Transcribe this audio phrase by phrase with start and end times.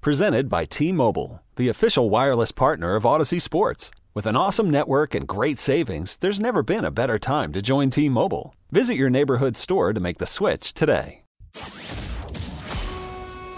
[0.00, 3.90] Presented by T Mobile, the official wireless partner of Audacy Sports.
[4.14, 7.90] With an awesome network and great savings, there's never been a better time to join
[7.90, 8.54] T Mobile.
[8.70, 11.22] Visit your neighborhood store to make the switch today.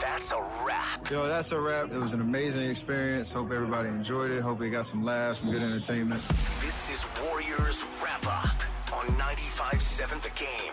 [0.00, 1.10] That's a wrap.
[1.10, 1.92] Yo, that's a wrap.
[1.92, 3.30] It was an amazing experience.
[3.32, 4.40] Hope everybody enjoyed it.
[4.40, 6.26] Hope they got some laughs, some good entertainment.
[6.62, 8.62] This is Warriors Wrap Up
[8.94, 10.72] on 95.7 The Game.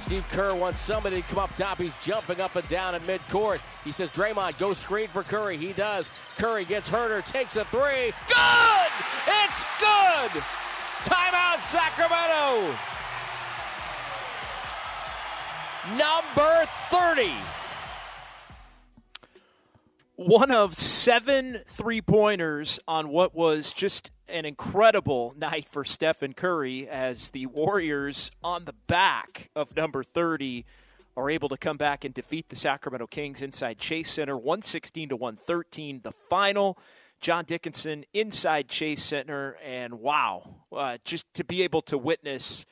[0.00, 1.78] Steve Kerr wants somebody to come up top.
[1.78, 3.60] He's jumping up and down in midcourt.
[3.84, 5.56] He says, Draymond, go screen for Curry.
[5.56, 6.10] He does.
[6.36, 8.12] Curry gets Huerter, takes a three.
[8.26, 8.90] Good!
[9.26, 10.42] It's good!
[11.04, 12.74] Timeout, Sacramento!
[15.96, 17.32] Number 30.
[20.16, 26.88] One of seven three pointers on what was just an incredible night for Stephen Curry
[26.88, 30.64] as the Warriors on the back of number 30
[31.16, 35.16] are able to come back and defeat the Sacramento Kings inside Chase Center 116 to
[35.16, 36.78] 113 the final
[37.20, 42.64] John Dickinson inside Chase Center and wow uh, just to be able to witness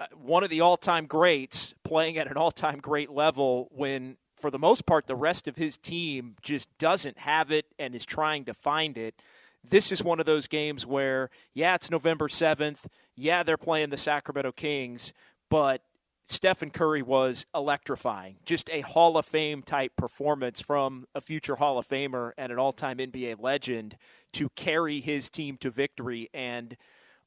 [0.00, 4.58] uh, one of the all-time greats playing at an all-time great level when for the
[4.58, 8.52] most part, the rest of his team just doesn't have it and is trying to
[8.52, 9.22] find it.
[9.68, 12.86] This is one of those games where, yeah, it's November 7th.
[13.16, 15.12] Yeah, they're playing the Sacramento Kings,
[15.50, 15.82] but
[16.24, 18.36] Stephen Curry was electrifying.
[18.44, 22.58] Just a Hall of Fame type performance from a future Hall of Famer and an
[22.58, 23.96] all time NBA legend
[24.32, 26.76] to carry his team to victory and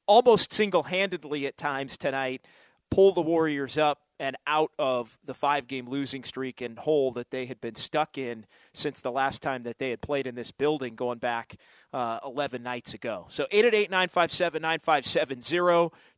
[0.08, 2.45] almost single handedly at times tonight
[2.89, 7.32] pull the Warriors up and out of the five game losing streak and hole that
[7.32, 10.52] they had been stuck in since the last time that they had played in this
[10.52, 11.55] building going back
[11.94, 13.28] uh, 11 nights ago.
[13.30, 15.58] So 888 957 9570,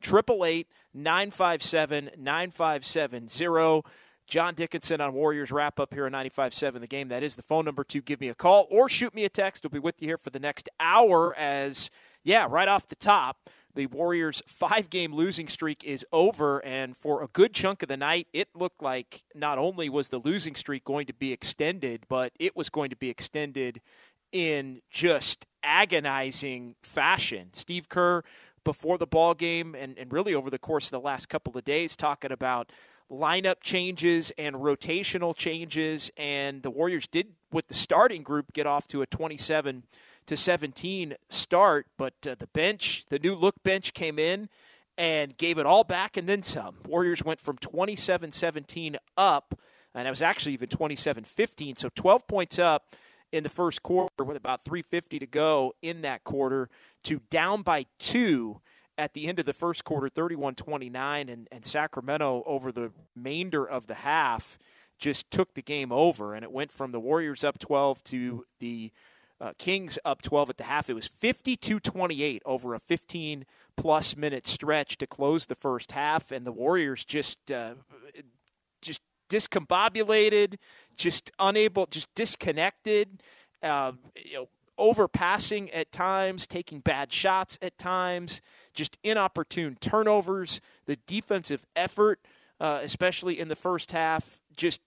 [0.03, 3.83] 888 957 9570.
[4.29, 7.07] John Dickinson on Warriors wrap up here on 95.7 The Game.
[7.07, 9.63] That is the phone number to give me a call or shoot me a text.
[9.63, 11.89] We'll be with you here for the next hour as,
[12.23, 17.21] yeah, right off the top, the Warriors' five game losing streak is over, and for
[17.21, 20.83] a good chunk of the night, it looked like not only was the losing streak
[20.83, 23.81] going to be extended, but it was going to be extended
[24.31, 27.49] in just agonizing fashion.
[27.53, 28.23] Steve Kerr,
[28.63, 31.63] before the ball game, and, and really over the course of the last couple of
[31.63, 32.71] days, talking about
[33.11, 38.87] lineup changes and rotational changes, and the Warriors did, with the starting group, get off
[38.87, 39.83] to a 27-
[40.29, 44.47] to 17 start, but uh, the bench, the new look bench came in
[44.95, 46.75] and gave it all back and then some.
[46.85, 49.59] Warriors went from 27 17 up,
[49.95, 52.93] and it was actually even 27 15, so 12 points up
[53.31, 56.69] in the first quarter with about 350 to go in that quarter
[57.05, 58.61] to down by two
[58.99, 63.87] at the end of the first quarter 31-29 and, and sacramento over the remainder of
[63.87, 64.59] the half
[64.99, 68.91] just took the game over and it went from the warriors up 12 to the
[69.41, 70.89] uh, Kings up 12 at the half.
[70.89, 73.45] It was 52 28 over a 15
[73.77, 77.75] plus minute stretch to close the first half, and the Warriors just uh,
[78.81, 80.55] just discombobulated,
[80.97, 83.23] just unable, just disconnected.
[83.61, 83.93] Uh,
[84.25, 88.41] you know, overpassing at times, taking bad shots at times,
[88.73, 90.61] just inopportune turnovers.
[90.85, 92.19] The defensive effort,
[92.59, 94.81] uh, especially in the first half, just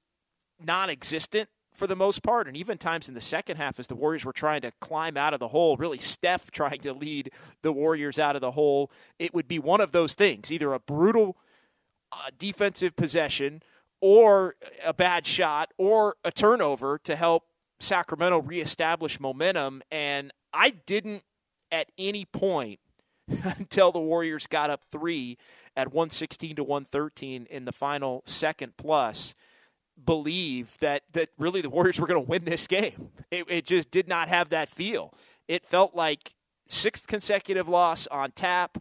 [0.58, 4.24] non-existent for the most part, and even times in the second half as the Warriors
[4.24, 7.30] were trying to climb out of the hole, really Steph trying to lead
[7.62, 10.80] the Warriors out of the hole, it would be one of those things either a
[10.80, 11.36] brutal
[12.12, 13.62] uh, defensive possession
[14.00, 17.44] or a bad shot or a turnover to help
[17.80, 19.82] Sacramento reestablish momentum.
[19.90, 21.22] And I didn't
[21.70, 22.80] at any point
[23.58, 25.38] until the Warriors got up three
[25.76, 29.34] at 116 to 113 in the final second plus
[30.02, 33.10] believe that that really the Warriors were going to win this game.
[33.30, 35.14] It, it just did not have that feel.
[35.48, 36.34] It felt like
[36.66, 38.78] sixth consecutive loss on tap.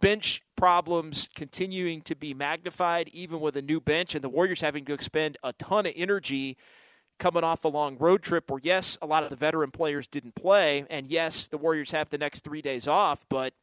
[0.00, 4.84] Bench problems continuing to be magnified, even with a new bench, and the Warriors having
[4.86, 6.56] to expend a ton of energy
[7.18, 10.34] coming off a long road trip where, yes, a lot of the veteran players didn't
[10.34, 13.54] play, and yes, the Warriors have the next three days off, but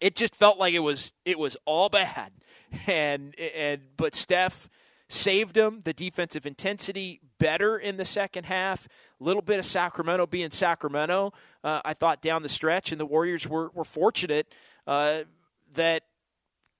[0.00, 2.32] it just felt like it was it was all bad.
[2.86, 4.66] And and but Steph
[5.12, 5.80] saved them.
[5.84, 8.88] The defensive intensity better in the second half.
[9.20, 11.32] A little bit of Sacramento being Sacramento,
[11.62, 12.92] uh, I thought, down the stretch.
[12.92, 14.52] And the Warriors were, were fortunate
[14.86, 15.22] uh,
[15.74, 16.04] that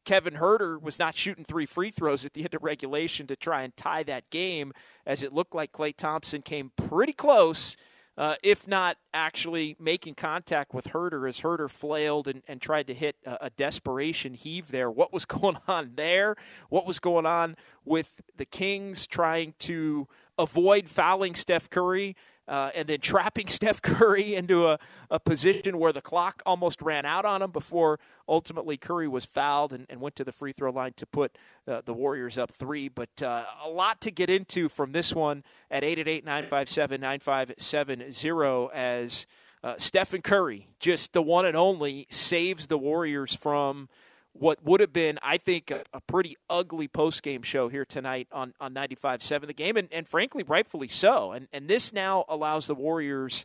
[0.05, 3.63] Kevin Huerter was not shooting three free throws at the end of regulation to try
[3.63, 4.73] and tie that game,
[5.07, 7.77] as it looked like Klay Thompson came pretty close
[8.17, 12.95] uh, if not actually making contact with Huerter as Huerter flailed and, and tried to
[12.95, 14.91] hit a, a, desperation heave there.
[14.91, 16.37] What was going on there?
[16.69, 22.15] What was going on with the Kings trying to avoid fouling Steph Curry?
[22.49, 24.79] Uh, and then trapping Steph Curry into a,
[25.11, 27.99] a position where the clock almost ran out on him before
[28.29, 31.37] ultimately Curry was fouled and, and went to the free throw line to put
[31.67, 32.89] uh, the Warriors up three.
[32.89, 39.27] But uh, a lot to get into from this one at 888 957 9570 as
[39.65, 43.89] uh, Stephen Curry, just the one and only, saves the Warriors from
[44.33, 48.29] what would have been, I think, a, a pretty ugly post game show here tonight
[48.33, 51.33] on, on 95-7 the game, and, and frankly, rightfully so.
[51.33, 53.45] And, and this now allows the Warriors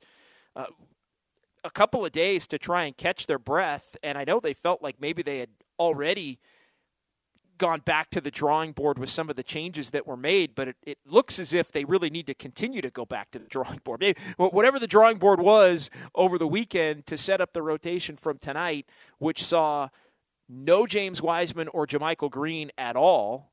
[0.55, 0.65] uh,
[1.63, 3.97] a couple of days to try and catch their breath.
[4.01, 6.39] And I know they felt like maybe they had already
[7.57, 10.67] gone back to the drawing board with some of the changes that were made, but
[10.69, 13.45] it, it, looks as if they really need to continue to go back to the
[13.49, 13.99] drawing board.
[13.99, 18.37] Maybe, whatever the drawing board was over the weekend to set up the rotation from
[18.37, 18.87] tonight,
[19.17, 19.89] which saw
[20.49, 23.51] no James Wiseman or JaMychal Green at all.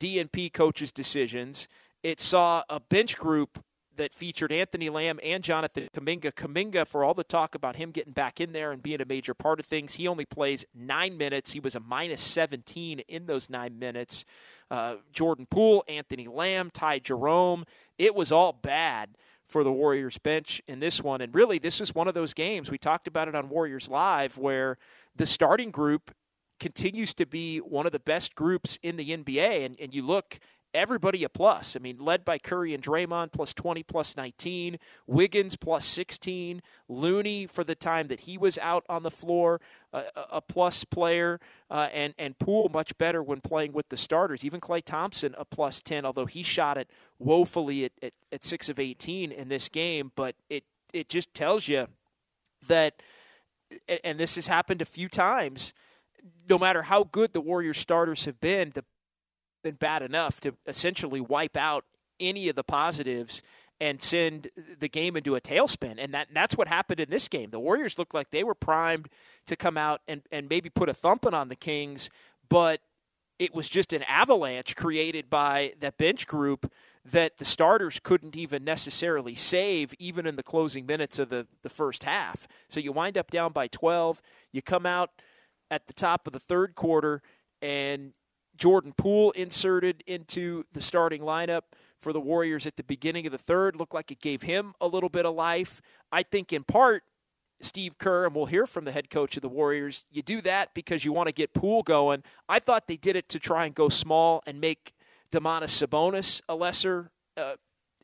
[0.00, 1.68] DNP coaches' decisions.
[2.02, 3.62] It saw a bench group
[3.96, 6.32] that featured Anthony Lamb and Jonathan Kuminga.
[6.32, 9.34] Kuminga, for all the talk about him getting back in there and being a major
[9.34, 11.52] part of things, he only plays nine minutes.
[11.52, 14.24] He was a minus 17 in those nine minutes.
[14.70, 17.64] Uh, Jordan Poole, Anthony Lamb, Ty Jerome.
[17.98, 19.10] It was all bad
[19.46, 21.20] for the Warriors bench in this one.
[21.20, 22.70] And really, this is one of those games.
[22.70, 24.78] We talked about it on Warriors Live where
[25.14, 26.14] the starting group
[26.60, 29.66] continues to be one of the best groups in the NBA.
[29.66, 30.38] And, and you look,
[30.74, 31.76] everybody a plus.
[31.76, 34.78] I mean, led by Curry and Draymond, plus 20, plus 19.
[35.06, 36.62] Wiggins, plus 16.
[36.88, 39.60] Looney, for the time that he was out on the floor,
[39.92, 41.40] a plus player.
[41.70, 44.44] Uh, and, and Poole, much better when playing with the starters.
[44.44, 46.88] Even Klay Thompson, a plus 10, although he shot it
[47.18, 50.12] woefully at, at, at 6 of 18 in this game.
[50.14, 51.88] But it, it just tells you
[52.68, 53.02] that,
[54.04, 55.74] and this has happened a few times–
[56.48, 58.84] no matter how good the Warriors starters have been, the,
[59.62, 61.84] been bad enough to essentially wipe out
[62.20, 63.42] any of the positives
[63.80, 64.48] and send
[64.78, 65.94] the game into a tailspin.
[65.98, 67.50] And that that's what happened in this game.
[67.50, 69.08] The Warriors looked like they were primed
[69.46, 72.08] to come out and, and maybe put a thumping on the Kings,
[72.48, 72.80] but
[73.38, 76.70] it was just an avalanche created by that bench group
[77.04, 81.68] that the starters couldn't even necessarily save, even in the closing minutes of the, the
[81.68, 82.46] first half.
[82.68, 84.22] So you wind up down by 12.
[84.52, 85.10] You come out–
[85.72, 87.22] at the top of the third quarter,
[87.62, 88.12] and
[88.58, 91.62] Jordan Poole inserted into the starting lineup
[91.98, 93.74] for the Warriors at the beginning of the third.
[93.74, 95.80] Looked like it gave him a little bit of life.
[96.12, 97.04] I think in part,
[97.62, 100.74] Steve Kerr, and we'll hear from the head coach of the Warriors, you do that
[100.74, 102.22] because you want to get Poole going.
[102.50, 104.92] I thought they did it to try and go small and make
[105.32, 107.54] Domantas Sabonis a lesser uh,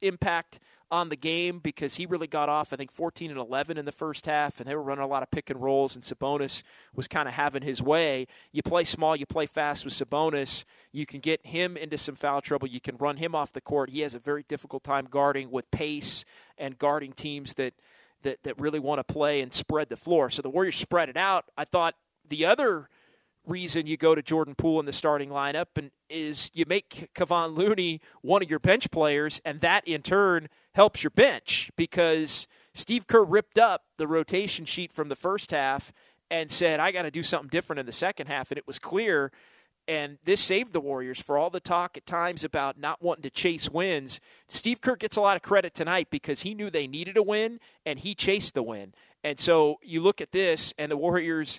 [0.03, 0.59] impact
[0.91, 3.93] on the game because he really got off, I think, 14 and 11 in the
[3.93, 6.63] first half, and they were running a lot of pick and rolls, and Sabonis
[6.95, 8.27] was kind of having his way.
[8.53, 12.41] You play small, you play fast with Sabonis, you can get him into some foul
[12.41, 13.91] trouble, you can run him off the court.
[13.91, 16.25] He has a very difficult time guarding with pace
[16.57, 17.75] and guarding teams that.
[18.23, 20.29] That, that really want to play and spread the floor.
[20.29, 21.45] So the Warriors spread it out.
[21.57, 21.95] I thought
[22.29, 22.89] the other
[23.49, 27.57] reason you go to Jordan Poole in the starting lineup and is you make Kevon
[27.57, 33.07] Looney one of your bench players, and that in turn helps your bench because Steve
[33.07, 35.93] Kerr ripped up the rotation sheet from the first half
[36.31, 38.51] and said, I got to do something different in the second half.
[38.51, 39.33] And it was clear.
[39.87, 43.31] And this saved the Warriors for all the talk at times about not wanting to
[43.31, 44.21] chase wins.
[44.47, 47.59] Steve Kerr gets a lot of credit tonight because he knew they needed a win
[47.87, 48.93] and he chased the win.
[49.25, 51.59] And so you look at this, and the Warriors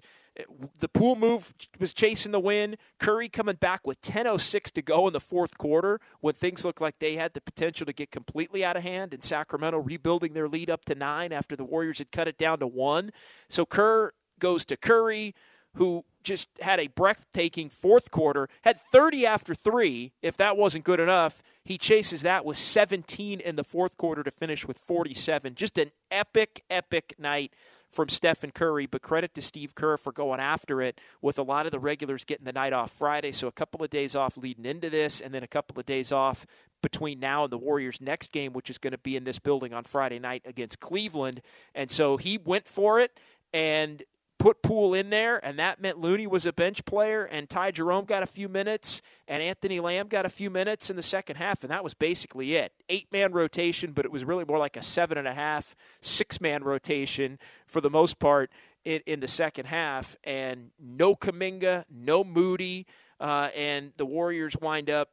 [0.77, 2.75] the Poole move was chasing the win.
[3.00, 7.00] Curry coming back with 10:06 to go in the fourth quarter when things looked like
[7.00, 10.69] they had the potential to get completely out of hand, and Sacramento rebuilding their lead
[10.69, 13.12] up to nine after the Warriors had cut it down to one.
[13.50, 15.36] So Kerr goes to Curry,
[15.75, 20.13] who just had a breathtaking fourth quarter, had 30 after three.
[20.22, 24.31] If that wasn't good enough, he chases that with 17 in the fourth quarter to
[24.31, 25.55] finish with 47.
[25.55, 27.53] Just an epic, epic night
[27.89, 31.65] from Stephen Curry, but credit to Steve Kerr for going after it with a lot
[31.65, 33.31] of the regulars getting the night off Friday.
[33.31, 36.12] So a couple of days off leading into this, and then a couple of days
[36.12, 36.46] off
[36.81, 39.74] between now and the Warriors' next game, which is going to be in this building
[39.74, 41.41] on Friday night against Cleveland.
[41.74, 43.19] And so he went for it,
[43.53, 44.03] and
[44.39, 48.05] put Poole in there, and that meant Looney was a bench player, and Ty Jerome
[48.05, 51.63] got a few minutes, and Anthony Lamb got a few minutes in the second half,
[51.63, 52.74] and that was basically it.
[52.88, 56.39] Eight man rotation, but it was really more like a seven and a half, six
[56.39, 58.50] man rotation for the most part
[58.86, 62.88] in, in the second half, and no Kuminga, no Moody,
[63.19, 65.10] uh, and the Warriors wind up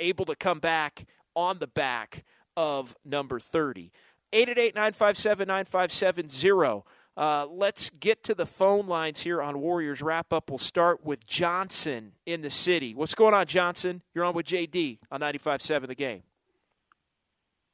[0.00, 2.24] able to come back on the back
[2.56, 3.92] of number 30.
[4.32, 6.84] 888 957 9570.
[7.18, 10.50] Uh, let's get to the phone lines here on Warriors Wrap Up.
[10.50, 12.94] We'll start with Johnson in the city.
[12.94, 14.02] What's going on, Johnson?
[14.14, 16.22] You're on with JD on 95.7 The Game.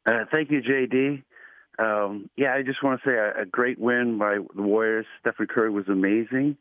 [0.07, 1.25] Uh, thank you, JD.
[1.79, 5.05] Um, yeah, I just want to say a, a, great win by the Warriors.
[5.21, 6.57] Stephen Curry was amazing.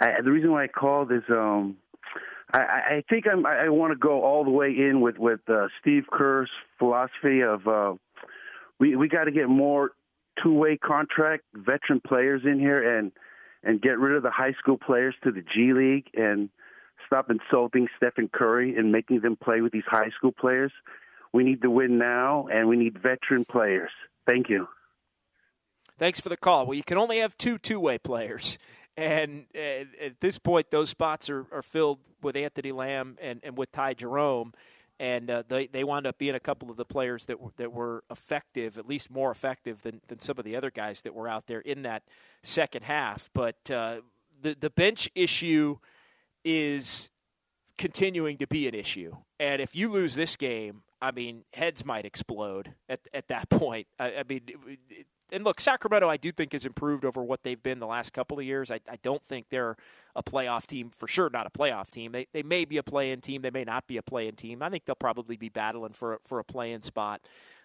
[0.00, 1.76] I, the reason why I called is um,
[2.52, 5.68] I, I, think I'm, I want to go all the way in with with uh,
[5.80, 7.94] Steve Kerr's philosophy of uh,
[8.80, 9.92] we we got to get more
[10.42, 13.12] two way contract veteran players in here and
[13.62, 16.48] and get rid of the high school players to the G League and
[17.06, 20.72] stop insulting Stephen Curry and making them play with these high school players.
[21.32, 23.90] We need to win now, and we need veteran players.
[24.26, 24.68] Thank you.
[25.98, 26.66] Thanks for the call.
[26.66, 28.58] Well, you can only have two two way players.
[28.96, 33.72] And at this point, those spots are, are filled with Anthony Lamb and, and with
[33.72, 34.52] Ty Jerome
[35.00, 37.72] and uh, they they wound up being a couple of the players that were, that
[37.72, 41.26] were effective, at least more effective than, than some of the other guys that were
[41.26, 42.02] out there in that
[42.42, 43.30] second half.
[43.32, 44.02] But uh,
[44.42, 45.78] the the bench issue
[46.44, 47.10] is
[47.78, 52.04] continuing to be an issue, and if you lose this game, I mean, heads might
[52.04, 53.88] explode at at that point.
[53.98, 54.42] I, I mean.
[54.88, 58.12] It, and look, Sacramento, I do think has improved over what they've been the last
[58.12, 58.70] couple of years.
[58.70, 59.76] I, I don't think they're
[60.16, 62.12] a playoff team for sure, not a playoff team.
[62.12, 64.62] They they may be a play-in team, they may not be a play-in team.
[64.62, 67.20] I think they'll probably be battling for for a play-in spot.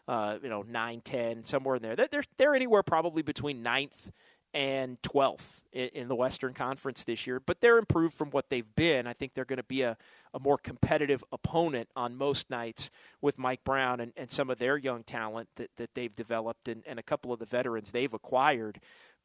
[0.08, 1.96] Uh, you know, 9, 10, somewhere in there.
[1.96, 4.12] They're they're anywhere probably between ninth
[4.56, 9.06] and 12th in, the Western Conference this year, but they're improved from what they've been.
[9.06, 9.98] I think they're going to be a,
[10.34, 12.90] a more competitive opponent on most nights
[13.22, 16.84] with Mike Brown and, and some of their young talent that, that they've developed and,
[16.88, 18.80] and a couple of the veterans they've acquired.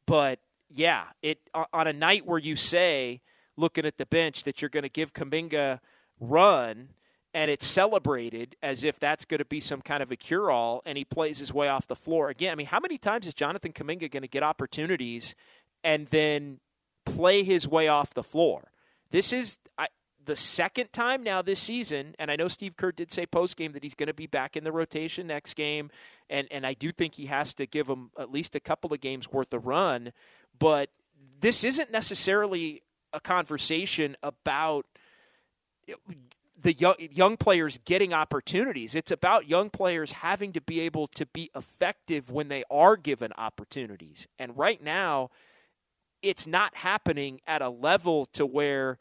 [0.05, 3.21] But yeah, it on a night where you say,
[3.55, 5.79] looking at the bench, that you're going to give Kuminga
[6.19, 6.89] run–
[7.33, 10.81] and it's celebrated as if that's going to be some kind of a cure all,
[10.85, 12.29] and he plays his way off the floor.
[12.29, 15.35] Again, I mean, how many times is Jonathan Kuminga going to get opportunities
[15.83, 16.59] and then
[17.05, 18.71] play his way off the floor?
[19.11, 19.87] This is I,
[20.23, 23.71] the second time now this season, and I know Steve Kerr did say post game
[23.71, 25.89] that he's going to be back in the rotation next game,
[26.29, 28.99] and, and I do think he has to give him at least a couple of
[28.99, 30.11] games worth of run,
[30.57, 30.89] but
[31.39, 32.83] this isn't necessarily
[33.13, 34.85] a conversation about
[36.61, 38.95] the young, young players getting opportunities.
[38.95, 43.31] It's about young players having to be able to be effective when they are given
[43.37, 44.27] opportunities.
[44.37, 45.29] And right now,
[46.21, 48.99] it's not happening at a level to where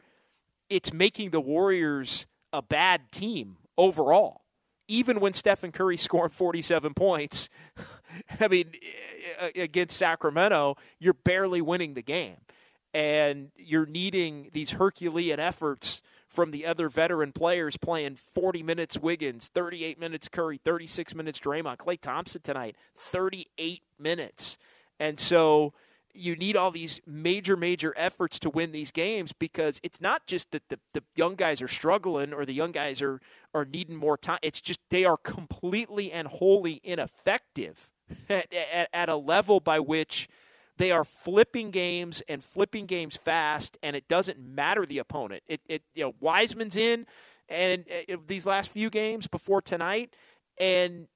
[0.68, 4.42] it's making the Warriors a bad team overall.
[4.88, 7.50] Even when Stephen Curry scored 47 points,
[8.40, 8.72] I mean,
[9.54, 12.36] against Sacramento, you're barely winning the game.
[12.92, 19.48] And you're needing these Herculean efforts from the other veteran players playing 40 minutes Wiggins,
[19.52, 21.78] 38 minutes Curry, 36 minutes Draymond.
[21.78, 24.56] Klay Thompson tonight, 38 minutes.
[25.00, 25.74] And so
[26.14, 30.52] you need all these major, major efforts to win these games because it's not just
[30.52, 33.20] that the, the young guys are struggling or the young guys are,
[33.52, 34.38] are needing more time.
[34.42, 37.90] It's just they are completely and wholly ineffective
[38.28, 40.28] at, at, at a level by which–
[40.80, 45.42] they are flipping games and flipping games fast, and it doesn't matter the opponent.
[45.46, 47.06] It, it you know Wiseman's in,
[47.50, 50.16] and uh, these last few games before tonight,
[50.58, 51.06] and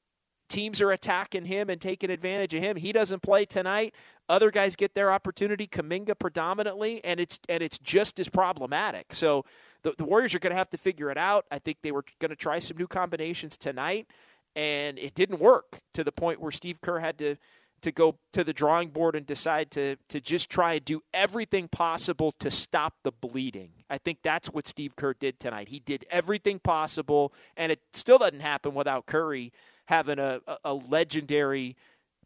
[0.50, 2.76] teams are attacking him and taking advantage of him.
[2.76, 3.94] He doesn't play tonight.
[4.28, 5.66] Other guys get their opportunity.
[5.66, 9.14] Kuminga predominantly, and it's and it's just as problematic.
[9.14, 9.46] So
[9.82, 11.46] the, the Warriors are going to have to figure it out.
[11.50, 14.08] I think they were going to try some new combinations tonight,
[14.54, 17.36] and it didn't work to the point where Steve Kerr had to
[17.84, 21.68] to go to the drawing board and decide to to just try and do everything
[21.68, 23.72] possible to stop the bleeding.
[23.90, 25.68] I think that's what Steve Kerr did tonight.
[25.68, 29.52] He did everything possible, and it still doesn't happen without Curry
[29.88, 31.76] having a, a legendary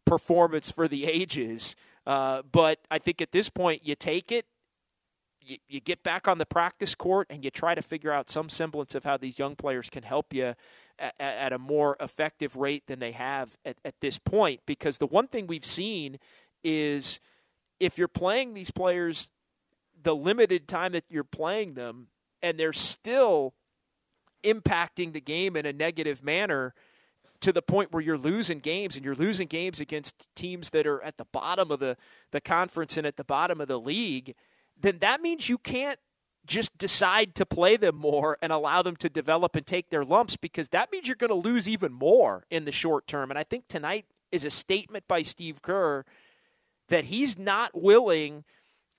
[0.05, 1.75] performance for the ages.
[2.07, 4.45] Uh, but I think at this point, you take it,
[5.41, 8.47] you, you get back on the practice court, and you try to figure out some
[8.47, 10.55] semblance of how these young players can help you
[10.99, 14.61] at, at a more effective rate than they have at, at this point.
[14.65, 16.19] Because the one thing we've seen
[16.63, 17.19] is
[17.79, 19.29] if you're playing these players
[20.01, 22.07] the limited time that you're playing them
[22.41, 23.53] and they're still
[24.43, 26.73] impacting the game in a negative manner,
[27.41, 31.01] to the point where you're losing games and you're losing games against teams that are
[31.03, 31.95] at the bottom of the,
[32.31, 34.35] the conference and at the bottom of the league,
[34.79, 35.99] then that means you can't
[36.45, 40.35] just decide to play them more and allow them to develop and take their lumps
[40.35, 43.29] because that means you're going to lose even more in the short term.
[43.29, 46.05] And I think tonight is a statement by Steve Kerr
[46.87, 48.43] that he's not willing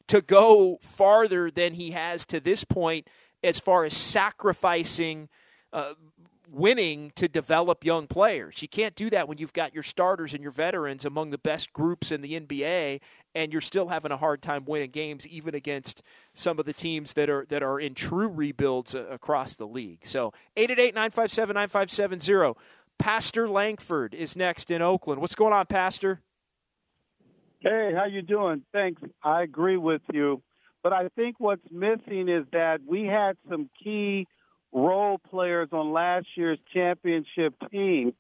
[0.09, 3.09] to go farther than he has to this point
[3.43, 5.29] as far as sacrificing
[5.73, 5.95] uh,
[6.51, 8.61] winning to develop young players.
[8.63, 11.73] You can't do that when you've got your starters and your veterans among the best
[11.73, 13.01] groups in the NBA
[13.35, 16.03] and you're still having a hard time winning games even against
[16.35, 20.01] some of the teams that are that are in true rebuilds uh, across the league.
[20.05, 22.57] So 888-957-9570.
[22.99, 25.21] Pastor Langford is next in Oakland.
[25.21, 26.21] What's going on, Pastor?
[27.61, 28.63] Hey, how you doing?
[28.73, 29.03] Thanks.
[29.23, 30.43] I agree with you.
[30.83, 34.27] But I think what's missing is that we had some key
[34.73, 38.15] role players on last year's championship team.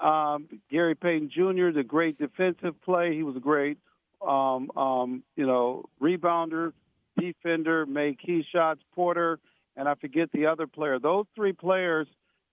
[0.00, 3.78] Um, Gary Payton Jr., the great defensive play, he was great,
[4.26, 6.72] um, um, you know, rebounder,
[7.18, 8.80] defender, made key shots.
[8.94, 9.38] Porter,
[9.76, 10.98] and I forget the other player.
[10.98, 12.06] Those three players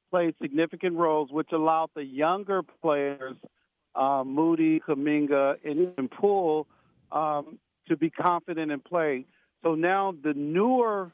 [0.09, 3.35] played significant roles, which allowed the younger players,
[3.95, 6.67] uh, Moody, Kuminga, and even Poole,
[7.11, 9.25] um, to be confident in play.
[9.63, 11.11] So now the newer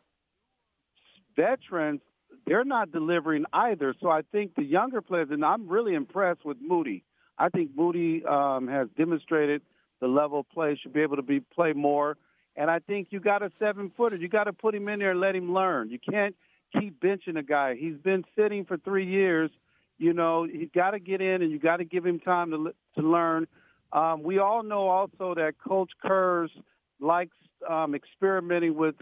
[1.35, 2.01] veterans
[2.45, 3.95] they're not delivering either.
[4.01, 7.03] So I think the younger players, and I'm really impressed with Moody.
[7.37, 9.61] I think Moody um, has demonstrated
[9.99, 12.17] the level of play, should be able to be play more.
[12.55, 14.15] And I think you got a seven footer.
[14.15, 15.89] You got to put him in there and let him learn.
[15.89, 16.35] You can't
[16.79, 17.75] keep benching a guy.
[17.75, 19.51] He's been sitting for three years.
[19.97, 22.73] You know, you got to get in and you got to give him time to
[22.95, 23.47] to learn.
[23.93, 26.51] Um, we all know also that Coach Kerrs
[26.99, 27.35] likes
[27.69, 28.95] um, experimenting with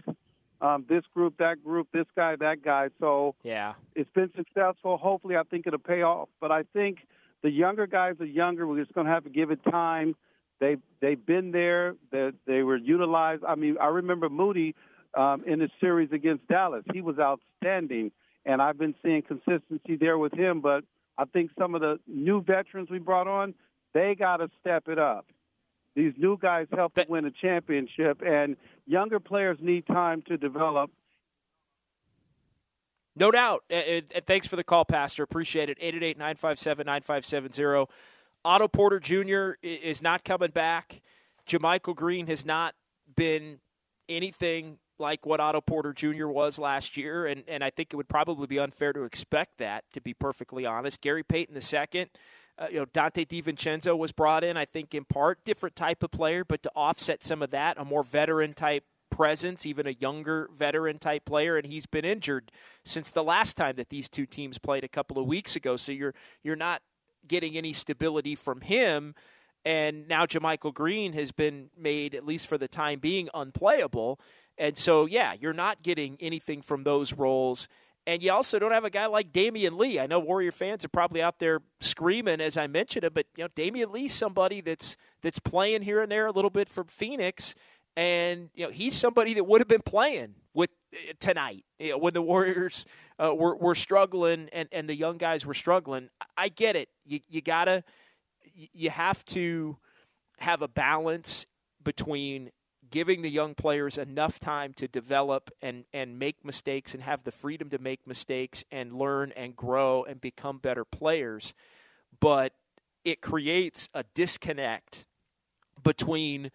[0.60, 2.88] um, this group, that group, this guy, that guy.
[3.00, 4.96] So yeah, it's been successful.
[4.96, 6.28] Hopefully, I think it'll pay off.
[6.40, 6.98] But I think
[7.42, 8.66] the younger guys are younger.
[8.66, 10.14] We're just going to have to give it time.
[10.60, 11.94] They they've been there.
[12.10, 13.44] They they were utilized.
[13.46, 14.74] I mean, I remember Moody
[15.14, 16.84] um, in the series against Dallas.
[16.92, 18.12] He was outstanding,
[18.44, 20.60] and I've been seeing consistency there with him.
[20.60, 20.84] But
[21.18, 23.54] I think some of the new veterans we brought on,
[23.92, 25.26] they got to step it up.
[25.94, 30.90] These new guys help to win a championship, and younger players need time to develop.
[33.16, 33.62] No doubt.
[33.70, 35.22] And thanks for the call, Pastor.
[35.22, 35.78] Appreciate it.
[35.80, 37.86] 888 957 9570.
[38.44, 39.52] Otto Porter Jr.
[39.62, 41.00] is not coming back.
[41.48, 42.74] JaMychal Green has not
[43.16, 43.60] been
[44.08, 46.26] anything like what Otto Porter Jr.
[46.28, 49.84] was last year, and, and I think it would probably be unfair to expect that,
[49.92, 51.00] to be perfectly honest.
[51.00, 52.06] Gary Payton II
[52.56, 56.10] uh, you know, Donte DiVincenzo was brought in, I think, in part different type of
[56.10, 60.48] player, but to offset some of that, a more veteran type presence, even a younger
[60.54, 62.52] veteran type player, and he's been injured
[62.84, 65.76] since the last time that these two teams played a couple of weeks ago.
[65.76, 66.82] So you're you're not
[67.28, 69.14] getting any stability from him.
[69.64, 74.20] And now JaMychal Green has been made, at least for the time being, unplayable.
[74.58, 77.68] And so, yeah, you're not getting anything from those roles.
[78.06, 79.98] And you also don't have a guy like Damion Lee.
[79.98, 83.44] I know Warrior fans are probably out there screaming as I mentioned it, but you
[83.44, 87.54] know Damion Lee's somebody that's that's playing here and there a little bit for Phoenix,
[87.96, 91.98] and you know he's somebody that would have been playing with uh, tonight you know,
[91.98, 92.86] when the Warriors
[93.18, 96.08] uh, were were struggling and and the young guys were struggling.
[96.36, 96.88] I get it.
[97.04, 97.84] You you gotta
[98.72, 99.78] you have to
[100.38, 101.46] have a balance
[101.82, 102.50] between
[102.90, 107.32] giving the young players enough time to develop and, and make mistakes and have the
[107.32, 111.54] freedom to make mistakes and learn and grow and become better players.
[112.20, 112.52] But
[113.04, 115.06] it creates a disconnect
[115.82, 116.50] between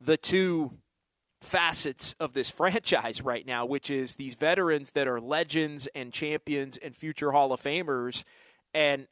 [0.00, 0.78] the two
[1.42, 6.76] facets of this franchise right now, which is these veterans that are legends and champions
[6.76, 8.24] and future Hall of Famers,
[8.72, 9.08] and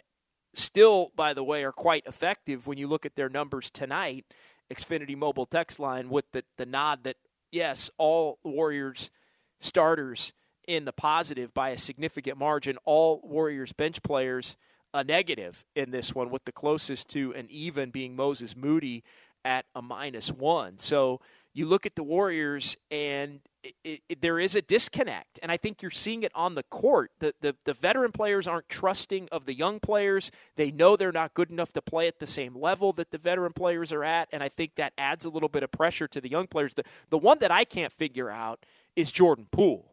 [0.54, 4.24] still, by the way, are quite effective when you look at their numbers tonight.
[4.72, 7.16] Xfinity mobile text line with the, the nod that,
[7.50, 9.10] yes, all Warriors
[9.58, 10.32] starters
[10.68, 14.56] in the positive by a significant margin, all Warriors bench players
[14.94, 19.02] a negative in this one, with the closest to an even being Moses Moody
[19.44, 20.78] at a minus one.
[20.78, 21.20] So
[21.52, 23.40] you look at the Warriors, and
[23.84, 27.10] it, it, there is a disconnect, and I think you're seeing it on the court.
[27.18, 30.30] The, the the veteran players aren't trusting of the young players.
[30.56, 33.52] They know they're not good enough to play at the same level that the veteran
[33.52, 36.30] players are at, and I think that adds a little bit of pressure to the
[36.30, 36.74] young players.
[36.74, 38.64] The the one that I can't figure out
[38.96, 39.92] is Jordan Poole.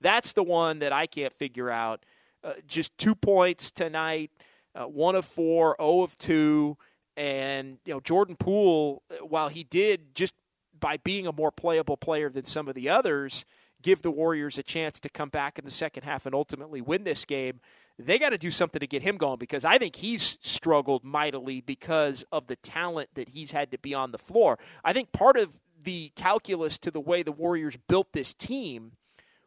[0.00, 2.04] That's the one that I can't figure out.
[2.44, 4.30] Uh, just two points tonight,
[4.74, 6.76] uh, one of four, zero oh of two,
[7.16, 10.34] and you know Jordan Poole, uh, while he did just
[10.80, 13.44] by being a more playable player than some of the others,
[13.82, 17.04] give the Warriors a chance to come back in the second half and ultimately win
[17.04, 17.60] this game.
[17.98, 21.60] they got to do something to get him going because I think he's struggled mightily
[21.60, 24.56] because of the talent that he's had to be on the floor.
[24.84, 28.92] I think part of the calculus to the way the Warriors built this team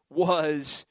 [0.10, 0.86] was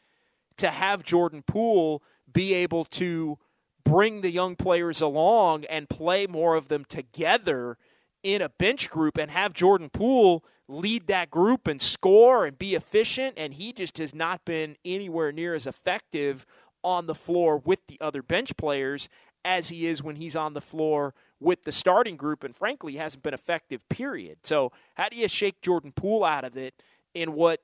[0.57, 3.39] to have Jordan Poole be able to
[3.85, 7.77] bring the young players along and play more of them together
[8.23, 12.75] in a bench group and have Jordan Poole lead that group and score and be
[12.75, 13.35] efficient.
[13.37, 16.47] And he just has not been anywhere near as effective
[16.83, 19.09] on the floor with the other bench players
[19.45, 22.45] as he is when he's on the floor with the starting group.
[22.45, 24.39] And frankly, hasn't been effective, period.
[24.45, 26.75] So, how do you shake Jordan Poole out of it
[27.15, 27.61] in what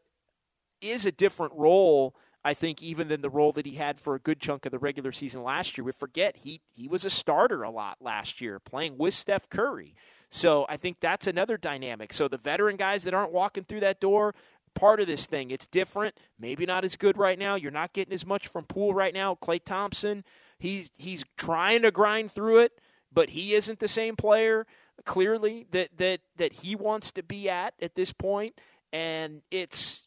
[0.80, 2.14] is a different role?
[2.44, 4.78] I think even than the role that he had for a good chunk of the
[4.78, 5.84] regular season last year.
[5.84, 9.96] We forget he he was a starter a lot last year, playing with Steph Curry.
[10.36, 12.12] So I think that's another dynamic.
[12.12, 14.34] So the veteran guys that aren't walking through that door,
[14.74, 15.50] part of this thing.
[15.50, 16.14] It's different.
[16.38, 17.54] Maybe not as good right now.
[17.54, 19.34] You're not getting as much from Poole right now.
[19.34, 20.24] Klay Thompson,
[20.58, 22.78] he's he's trying to grind through it,
[23.10, 24.66] but he isn't the same player
[25.06, 28.60] clearly that that that he wants to be at at this point.
[28.92, 30.06] And it's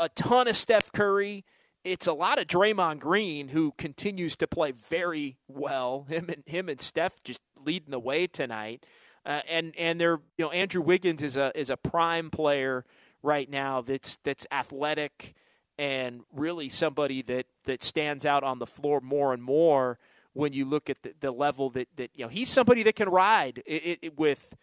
[0.00, 1.44] a ton of Steph Curry
[1.84, 6.04] it's a lot of Draymond Green who continues to play very well.
[6.08, 8.84] Him and him and Steph just leading the way tonight.
[9.24, 12.84] Uh, and and they're you know Andrew Wiggins is a is a prime player
[13.22, 15.34] right now that's that's athletic
[15.78, 19.98] and really somebody that that stands out on the floor more and more
[20.32, 23.08] when you look at the, the level that that you know he's somebody that can
[23.10, 24.56] ride it, it, with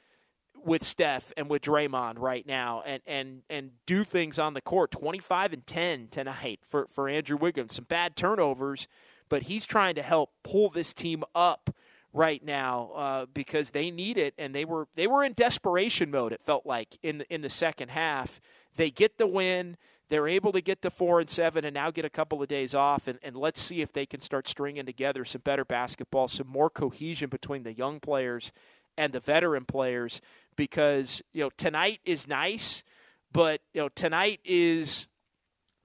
[0.67, 4.91] with Steph and with Draymond right now and, and, and do things on the court.
[4.91, 7.75] 25 and 10 tonight for, for Andrew Wiggins.
[7.75, 8.87] Some bad turnovers,
[9.29, 11.73] but he's trying to help pull this team up
[12.13, 16.31] right now uh, because they need it and they were they were in desperation mode
[16.31, 18.39] it felt like in the, in the second half
[18.75, 19.77] they get the win
[20.09, 22.73] they're able to get to four and seven and now get a couple of days
[22.73, 26.47] off and, and let's see if they can start stringing together some better basketball some
[26.47, 28.51] more cohesion between the young players
[28.97, 30.21] and the veteran players
[30.55, 32.83] because you know tonight is nice,
[33.31, 35.07] but you know tonight is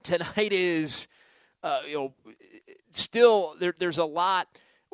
[0.03, 1.07] tonight is
[1.61, 2.13] uh, you know
[2.91, 4.47] still there, there's a lot.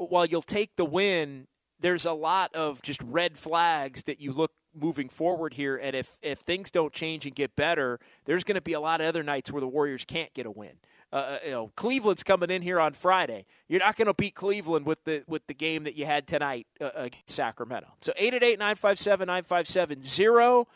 [0.07, 1.47] While you'll take the win,
[1.79, 5.75] there's a lot of just red flags that you look moving forward here.
[5.75, 9.01] And if if things don't change and get better, there's going to be a lot
[9.01, 10.73] of other nights where the Warriors can't get a win.
[11.12, 13.47] Uh, uh, you know, Cleveland's coming in here on Friday.
[13.67, 16.67] You're not going to beat Cleveland with the with the game that you had tonight
[16.79, 17.88] uh, against Sacramento.
[18.01, 20.67] So 888-957-9570,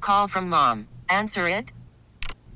[0.00, 0.88] Call from mom.
[1.08, 1.72] Answer it.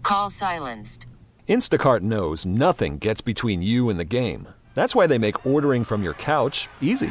[0.02, 1.06] Call silenced.
[1.48, 4.48] Instacart knows nothing gets between you and the game.
[4.74, 7.10] That's why they make ordering from your couch easy.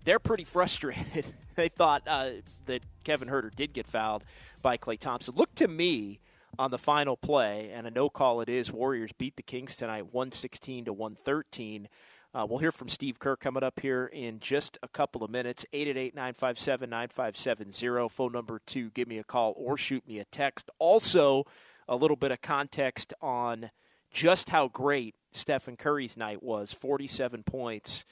[0.06, 1.26] they're pretty frustrated.
[1.56, 2.32] they thought uh,
[2.66, 4.24] that Kevin Huerter did get fouled
[4.62, 5.36] by Klay Thompson.
[5.36, 6.20] Look to me
[6.58, 8.72] on the final play, and a no call it is.
[8.72, 11.88] Warriors beat the Kings tonight, 116 to 113.
[12.34, 15.64] Uh, we'll hear from Steve Kerr coming up here in just a couple of minutes.
[15.74, 18.10] 888 957 9570.
[18.10, 20.72] Phone number to give me a call or shoot me a text.
[20.80, 21.46] Also,
[21.88, 23.72] a little bit of context on
[24.12, 28.06] just how great Stephen Curry's night was 47 points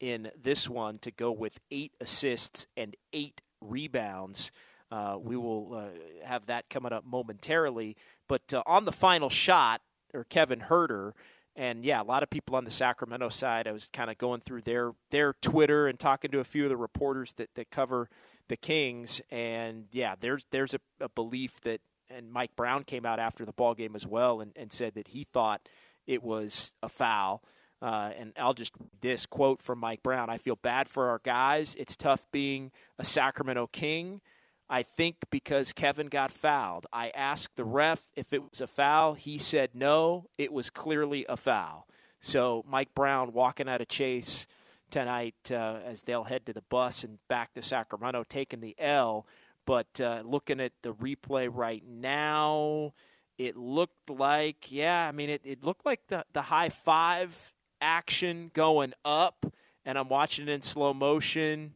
[0.00, 4.52] in this one to go with eight assists and eight rebounds.
[4.90, 7.96] Uh, we will uh, have that coming up momentarily.
[8.28, 9.80] But uh, on the final shot,
[10.14, 11.12] or Kevin Huerter,
[11.56, 13.66] and yeah, a lot of people on the Sacramento side.
[13.66, 16.68] I was kind of going through their their Twitter and talking to a few of
[16.68, 18.08] the reporters that, that cover
[18.48, 23.18] the Kings, and yeah, there's there's a, a belief that and Mike Brown came out
[23.18, 25.68] after the ball game as well and, and said that he thought
[26.06, 27.42] it was a foul.
[27.82, 31.74] Uh, and I'll just this quote from Mike Brown: "I feel bad for our guys.
[31.76, 34.22] It's tough being a Sacramento King.
[34.68, 36.86] I think because Kevin got fouled.
[36.92, 39.14] I asked the ref if it was a foul.
[39.14, 40.26] He said no.
[40.38, 41.86] It was clearly a foul.
[42.20, 44.46] So Mike Brown walking out of Chase
[44.90, 49.26] tonight uh, as they'll head to the bus and back to Sacramento, taking the L."
[49.66, 52.94] But uh, looking at the replay right now,
[53.36, 58.50] it looked like, yeah, I mean, it, it looked like the, the high five action
[58.54, 59.44] going up,
[59.84, 61.74] and I'm watching it in slow motion.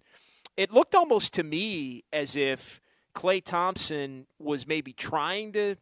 [0.56, 2.80] It looked almost to me as if
[3.14, 5.76] Klay Thompson was maybe trying to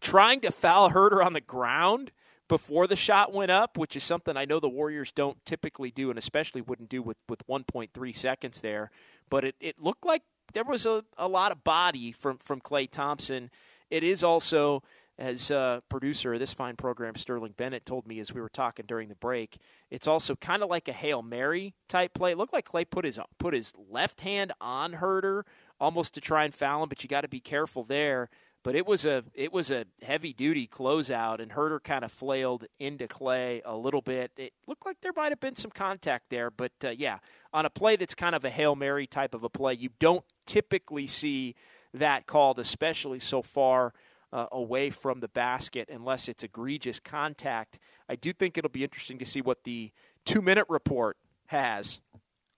[0.00, 2.12] trying to foul Huerter on the ground
[2.48, 6.08] before the shot went up, which is something I know the Warriors don't typically do,
[6.08, 8.90] and especially wouldn't do with, with 1.3 seconds there.
[9.28, 12.90] But it, it looked like there was a, a lot of body from, from Klay
[12.90, 13.50] Thompson.
[13.90, 14.82] It is also,
[15.18, 18.86] as uh, producer of this fine program, Sterling Bennett, told me as we were talking
[18.86, 19.58] during the break,
[19.90, 22.32] it's also kind of like a Hail Mary type play.
[22.32, 25.42] It looked like Klay put his, put his left hand on Huerter
[25.80, 28.28] almost to try and foul him, but you got to be careful there.
[28.64, 32.66] But it was a it was a heavy duty closeout, and Huerter kind of flailed
[32.78, 34.32] into Klay a little bit.
[34.36, 37.18] It looked like there might have been some contact there, but uh, yeah,
[37.52, 40.24] on a play that's kind of a hail mary type of a play, you don't
[40.44, 41.54] typically see
[41.94, 43.94] that called, especially so far
[44.32, 47.78] uh, away from the basket, unless it's egregious contact.
[48.08, 49.92] I do think it'll be interesting to see what the
[50.24, 51.16] two minute report
[51.46, 52.00] has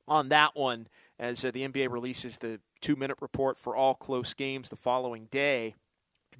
[0.08, 4.34] on that one as uh, the NBA releases the two minute report for all close
[4.34, 5.74] games the following day.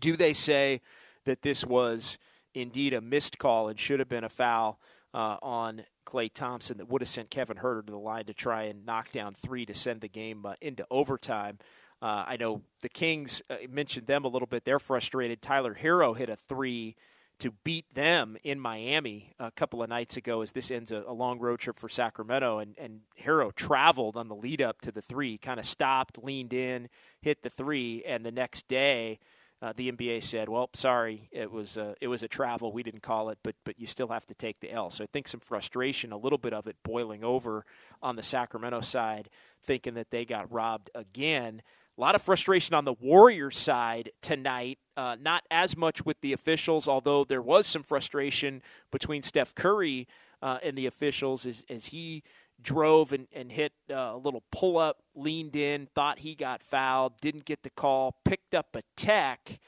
[0.00, 0.80] Do they say
[1.24, 2.18] that this was
[2.54, 4.80] indeed a missed call and should have been a foul
[5.14, 8.64] uh, on Klay Thompson that would have sent Kevin Huerter to the line to try
[8.64, 11.58] and knock down three to send the game uh, into overtime?
[12.02, 14.64] Uh, I know the Kings uh, mentioned them a little bit.
[14.64, 15.42] They're frustrated.
[15.42, 16.96] Tyler Herro hit a three
[17.40, 21.12] to beat them in Miami a couple of nights ago as this ends a, a
[21.12, 22.58] long road trip for Sacramento.
[22.58, 26.52] And, and Herro traveled on the lead up to the three, kind of stopped, leaned
[26.52, 26.88] in,
[27.20, 29.18] hit the three, and the next day
[29.62, 32.72] uh, the NBA said, "Well, sorry, it was a, it was a travel.
[32.72, 35.06] We didn't call it, but but you still have to take the L." So I
[35.12, 37.64] think some frustration, a little bit of it boiling over
[38.02, 39.28] on the Sacramento side,
[39.62, 41.62] thinking that they got robbed again.
[41.98, 44.78] A lot of frustration on the Warriors side tonight.
[44.96, 50.08] Uh, not as much with the officials, although there was some frustration between Steph Curry
[50.42, 52.22] uh, and the officials as, as he
[52.62, 57.20] drove and, and hit uh, a little pull up, leaned in, thought he got fouled,
[57.20, 59.58] didn't get the call, picked up a tech.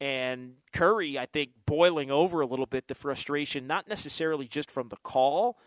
[0.00, 4.88] And Curry, I think, boiling over a little bit the frustration, not necessarily just from
[4.88, 5.58] the call,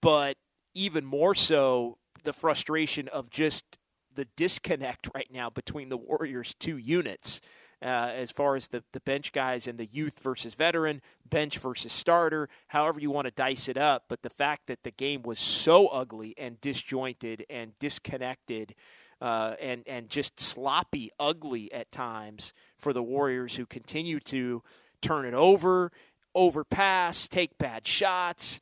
[0.00, 0.36] but
[0.74, 3.78] even more so the frustration of just
[4.14, 7.40] the disconnect right now between the Warriors' two units.
[7.82, 11.92] Uh, as far as the, the bench guys and the youth versus veteran, bench versus
[11.92, 14.04] starter, however you want to dice it up.
[14.08, 18.76] But the fact that the game was so ugly and disjointed and disconnected
[19.20, 24.62] uh, and, and just sloppy, ugly at times for the Warriors who continue to
[25.00, 25.90] turn it over,
[26.34, 28.60] overpass, take bad shots,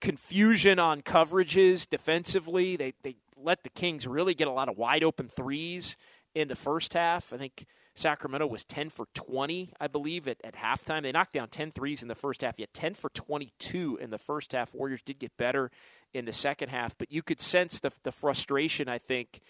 [0.00, 2.76] confusion on coverages defensively.
[2.76, 5.96] They, they let the Kings really get a lot of wide open threes
[6.34, 7.32] in the first half.
[7.32, 7.66] I think
[7.98, 11.02] Sacramento was 10 for 20, I believe, at, at halftime.
[11.02, 14.18] They knocked down 10 threes in the first half, yet 10 for 22 in the
[14.18, 14.72] first half.
[14.72, 15.70] Warriors did get better
[16.14, 19.40] in the second half, but you could sense the, the frustration, I think,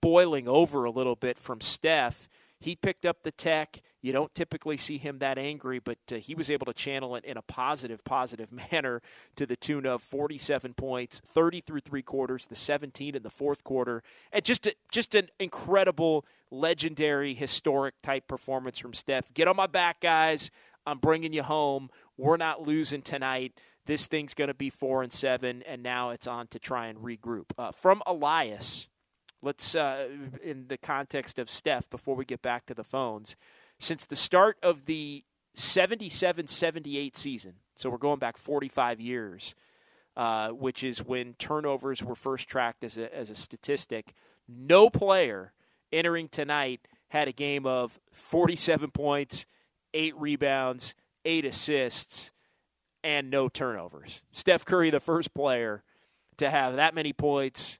[0.00, 2.26] boiling over a little bit from Steph
[2.60, 3.80] he picked up the tech.
[4.00, 7.24] You don't typically see him that angry, but uh, he was able to channel it
[7.24, 9.00] in a positive, positive manner
[9.36, 13.64] to the tune of 47 points, 30 through three quarters, the 17 in the fourth
[13.64, 19.32] quarter, and just a, just an incredible, legendary, historic type performance from Steph.
[19.34, 20.50] Get on my back, guys.
[20.86, 21.90] I'm bringing you home.
[22.16, 23.52] We're not losing tonight.
[23.86, 26.98] This thing's going to be four and seven, and now it's on to try and
[26.98, 27.46] regroup.
[27.56, 28.88] Uh, from Elias.
[29.42, 30.08] Let's, uh,
[30.42, 33.36] in the context of Steph, before we get back to the phones,
[33.78, 35.24] since the start of the
[35.54, 39.54] 77 78 season, so we're going back 45 years,
[40.16, 44.12] uh, which is when turnovers were first tracked as a, as a statistic,
[44.48, 45.52] no player
[45.92, 49.46] entering tonight had a game of 47 points,
[49.94, 52.32] eight rebounds, eight assists,
[53.02, 54.24] and no turnovers.
[54.32, 55.82] Steph Curry, the first player
[56.36, 57.78] to have that many points,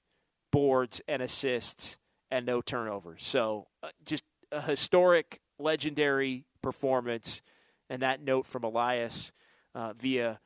[0.51, 1.99] boards and assists
[2.31, 3.27] and no turnovers.
[3.27, 7.43] So uh, just a historic, legendary performance.
[7.91, 9.33] And that note from Elias
[9.75, 10.41] uh, via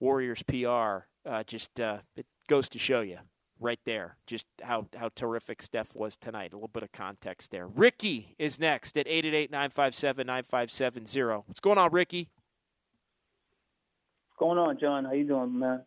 [0.00, 3.18] Warriors PR uh, just uh, it goes to show you
[3.60, 6.52] right there just how, how terrific Steph was tonight.
[6.52, 7.66] A little bit of context there.
[7.66, 11.42] Ricky is next at 888 957 9570.
[11.46, 12.30] What's going on, Ricky?
[14.28, 15.04] What's going on, John?
[15.04, 15.82] How you doing, man?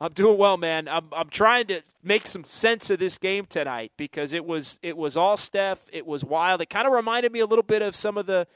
[0.00, 0.88] I'm doing well, man.
[0.88, 4.96] I'm I'm trying to make some sense of this game tonight because it was it
[4.96, 5.88] was all Steph.
[5.92, 6.60] It was wild.
[6.60, 8.46] It kind of reminded me a little bit of some of the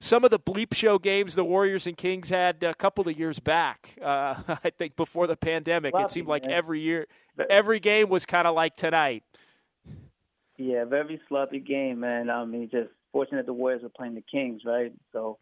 [0.00, 3.38] some of the bleep show games the Warriors and Kings had a couple of years
[3.38, 3.96] back.
[4.02, 6.52] Uh, I think before the pandemic, it seemed like man.
[6.52, 7.06] every year,
[7.48, 9.24] every game was kind of like tonight.
[10.58, 12.28] Yeah, very sloppy game, man.
[12.28, 14.92] I mean, just fortunate the Warriors were playing the Kings, right?
[15.12, 15.38] So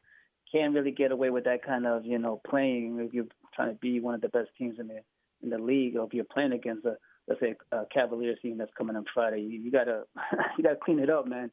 [0.53, 3.75] can't really get away with that kind of you know playing if you're trying to
[3.75, 5.01] be one of the best teams in the
[5.43, 6.97] in the league, or if you're playing against a
[7.29, 10.03] let's say a Cavaliers team that's coming on Friday, you, you gotta
[10.59, 11.51] you gotta clean it up, man.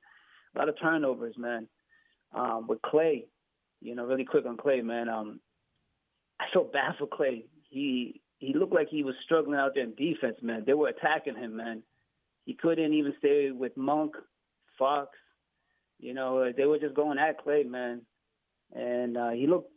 [0.56, 1.68] A lot of turnovers, man.
[2.34, 3.26] Um, with Klay,
[3.82, 5.10] you know, really quick on Klay, man.
[5.10, 5.40] Um,
[6.40, 7.46] I felt bad for Klay.
[7.70, 10.64] He he looked like he was struggling out there in defense, man.
[10.66, 11.84] They were attacking him, man.
[12.46, 14.14] He couldn't even stay with Monk,
[14.78, 15.10] Fox.
[16.00, 18.02] You know, they were just going at Klay, man.
[18.74, 19.72] And uh, he looked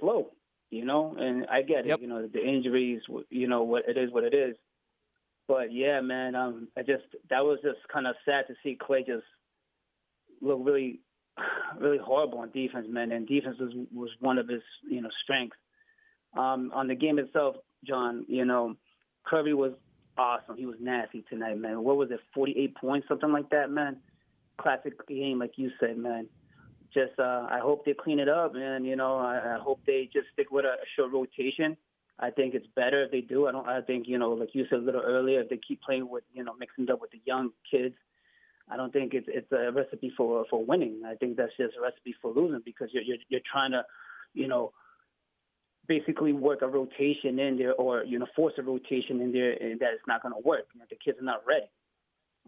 [0.00, 0.30] slow
[0.72, 1.14] you know.
[1.18, 1.98] And I get yep.
[1.98, 4.56] it, you know, the injuries, you know, what it is, what it is.
[5.46, 9.06] But yeah, man, um, I just that was just kind of sad to see Klay
[9.06, 9.24] just
[10.40, 11.00] look really,
[11.78, 13.12] really horrible on defense, man.
[13.12, 15.56] And defense was was one of his, you know, strengths.
[16.36, 18.76] Um, on the game itself, John, you know,
[19.26, 19.72] Curry was
[20.16, 20.56] awesome.
[20.56, 21.84] He was nasty tonight, man.
[21.84, 23.98] What was it, 48 points, something like that, man?
[24.58, 26.28] Classic game, like you said, man
[26.94, 30.08] just uh, I hope they clean it up, and you know I, I hope they
[30.12, 31.76] just stick with a, short rotation.
[32.18, 33.46] I think it's better if they do.
[33.46, 33.66] I don't.
[33.66, 36.24] I think you know, like you said a little earlier, if they keep playing with
[36.32, 37.94] you know mixing it up with the young kids,
[38.70, 41.02] I don't think it's it's a recipe for for winning.
[41.06, 43.84] I think that's just a recipe for losing because you're you're, you're trying to,
[44.34, 44.72] you know,
[45.86, 49.80] basically work a rotation in there or you know force a rotation in there and
[49.80, 50.66] that it's not going to work.
[50.74, 51.66] You know, the kids are not ready.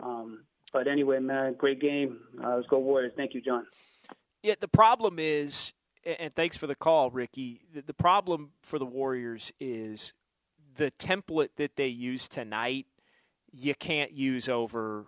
[0.02, 2.20] Um, but anyway, man, great game.
[2.42, 3.12] Uh, let's go Warriors.
[3.16, 3.64] Thank you, John.
[4.44, 5.72] Yeah, the problem is,
[6.04, 7.62] and thanks for the call, Ricky.
[7.72, 10.12] The problem for the Warriors is
[10.76, 12.84] the template that they use tonight.
[13.50, 15.06] You can't use over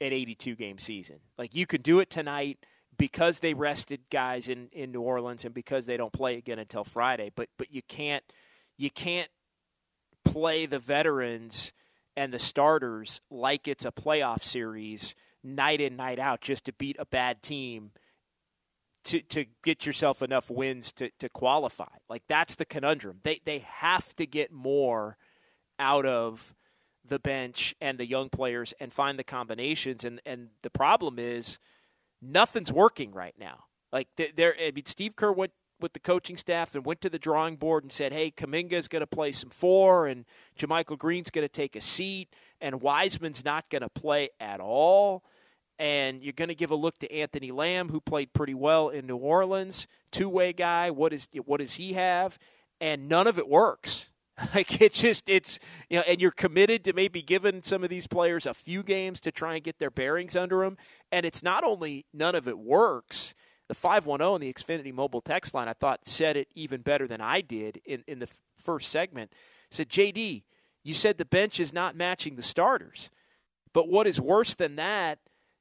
[0.00, 1.18] an 82 game season.
[1.36, 2.64] Like you could do it tonight
[2.96, 6.82] because they rested guys in, in New Orleans and because they don't play again until
[6.82, 7.30] Friday.
[7.36, 8.24] But but you can't
[8.78, 9.28] you can't
[10.24, 11.74] play the veterans
[12.16, 15.14] and the starters like it's a playoff series
[15.44, 17.90] night in night out just to beat a bad team
[19.04, 21.86] to, to get yourself enough wins to, to qualify.
[22.08, 23.20] Like that's the conundrum.
[23.22, 25.16] They they have to get more
[25.78, 26.54] out of
[27.04, 30.04] the bench and the young players and find the combinations.
[30.04, 31.58] And and the problem is
[32.20, 33.64] nothing's working right now.
[33.92, 37.18] Like there, I mean, Steve Kerr went with the coaching staff and went to the
[37.18, 40.24] drawing board and said, "Hey, Kuminga's going to play some four, and
[40.58, 45.24] JaMychal Green's going to take a seat, and Wiseman's not going to play at all."
[45.78, 49.06] And you're going to give a look to Anthony Lamb, who played pretty well in
[49.06, 50.90] New Orleans, two-way guy.
[50.90, 52.38] What is what does he have?
[52.80, 54.10] And none of it works.
[54.54, 55.58] Like it's just it's
[55.90, 59.20] you know, and you're committed to maybe giving some of these players a few games
[59.22, 60.76] to try and get their bearings under them.
[61.10, 63.34] And it's not only none of it works
[63.68, 67.20] the 510 and the Xfinity mobile text line, I thought said it even better than
[67.20, 69.32] I did in, in the first segment.
[69.70, 70.42] said, JD,
[70.82, 73.10] you said the bench is not matching the starters.
[73.74, 75.18] But what is worse than that,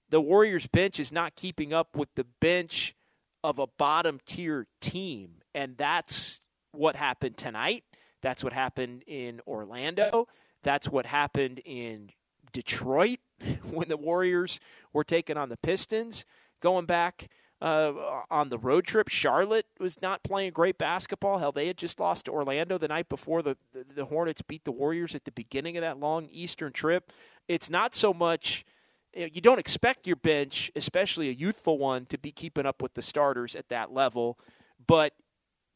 [0.09, 2.95] the Warriors bench is not keeping up with the bench
[3.43, 5.41] of a bottom tier team.
[5.53, 6.41] And that's
[6.71, 7.83] what happened tonight.
[8.21, 10.27] That's what happened in Orlando.
[10.63, 12.09] That's what happened in
[12.51, 13.19] Detroit
[13.71, 14.59] when the Warriors
[14.93, 16.25] were taking on the Pistons.
[16.59, 17.29] Going back
[17.61, 19.07] uh, on the road trip.
[19.07, 21.39] Charlotte was not playing great basketball.
[21.39, 24.63] Hell, they had just lost to Orlando the night before the, the, the Hornets beat
[24.63, 27.11] the Warriors at the beginning of that long Eastern trip.
[27.47, 28.65] It's not so much
[29.13, 33.01] you don't expect your bench, especially a youthful one, to be keeping up with the
[33.01, 34.37] starters at that level,
[34.85, 35.13] but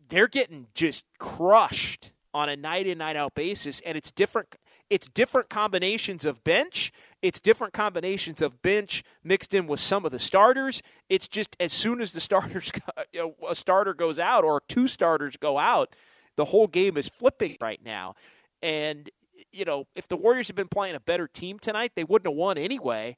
[0.10, 4.56] they're getting just crushed on a night in night out basis and it's different
[4.90, 10.12] it's different combinations of bench it's different combinations of bench mixed in with some of
[10.12, 10.82] the starters.
[11.08, 12.72] It's just as soon as the starters
[13.50, 15.96] a starter goes out or two starters go out
[16.38, 18.16] the whole game is flipping right now.
[18.64, 19.10] And
[19.52, 22.38] you know if the warriors had been playing a better team tonight they wouldn't have
[22.38, 23.16] won anyway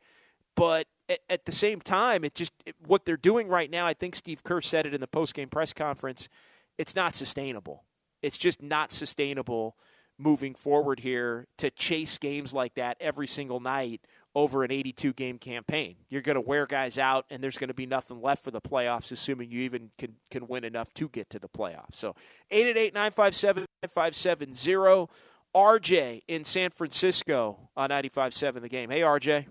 [0.56, 0.88] but
[1.30, 2.54] at, the same time it just
[2.86, 5.74] what they're doing right now i think steve kerr said it in the post-game press
[5.74, 6.30] conference
[6.78, 7.84] it's not sustainable
[8.22, 9.76] it's just not sustainable
[10.18, 14.02] moving forward here to chase games like that every single night
[14.36, 15.96] over an 82 game campaign.
[16.10, 18.62] You're going to wear guys out, and there's going to be nothing left for the
[18.62, 21.94] playoffs, assuming you even can, can win enough to get to the playoffs.
[21.94, 22.16] So
[22.50, 25.08] 888 957 9570.
[25.56, 28.90] RJ in San Francisco on 95.7 the game.
[28.90, 29.46] Hey, RJ.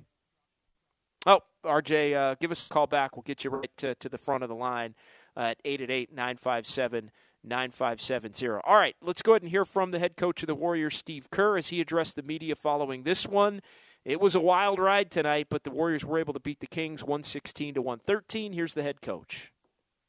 [1.27, 3.17] Oh, RJ, uh, give us a call back.
[3.17, 4.95] We'll get you right to, to the front of the line
[5.37, 7.11] at 888 957
[7.45, 8.49] 9570.
[8.65, 11.31] All right, let's go ahead and hear from the head coach of the Warriors, Steve
[11.31, 13.61] Kerr, as he addressed the media following this one.
[14.05, 17.03] It was a wild ride tonight, but the Warriors were able to beat the Kings
[17.03, 18.53] 116 to 113.
[18.53, 19.53] Here's the head coach.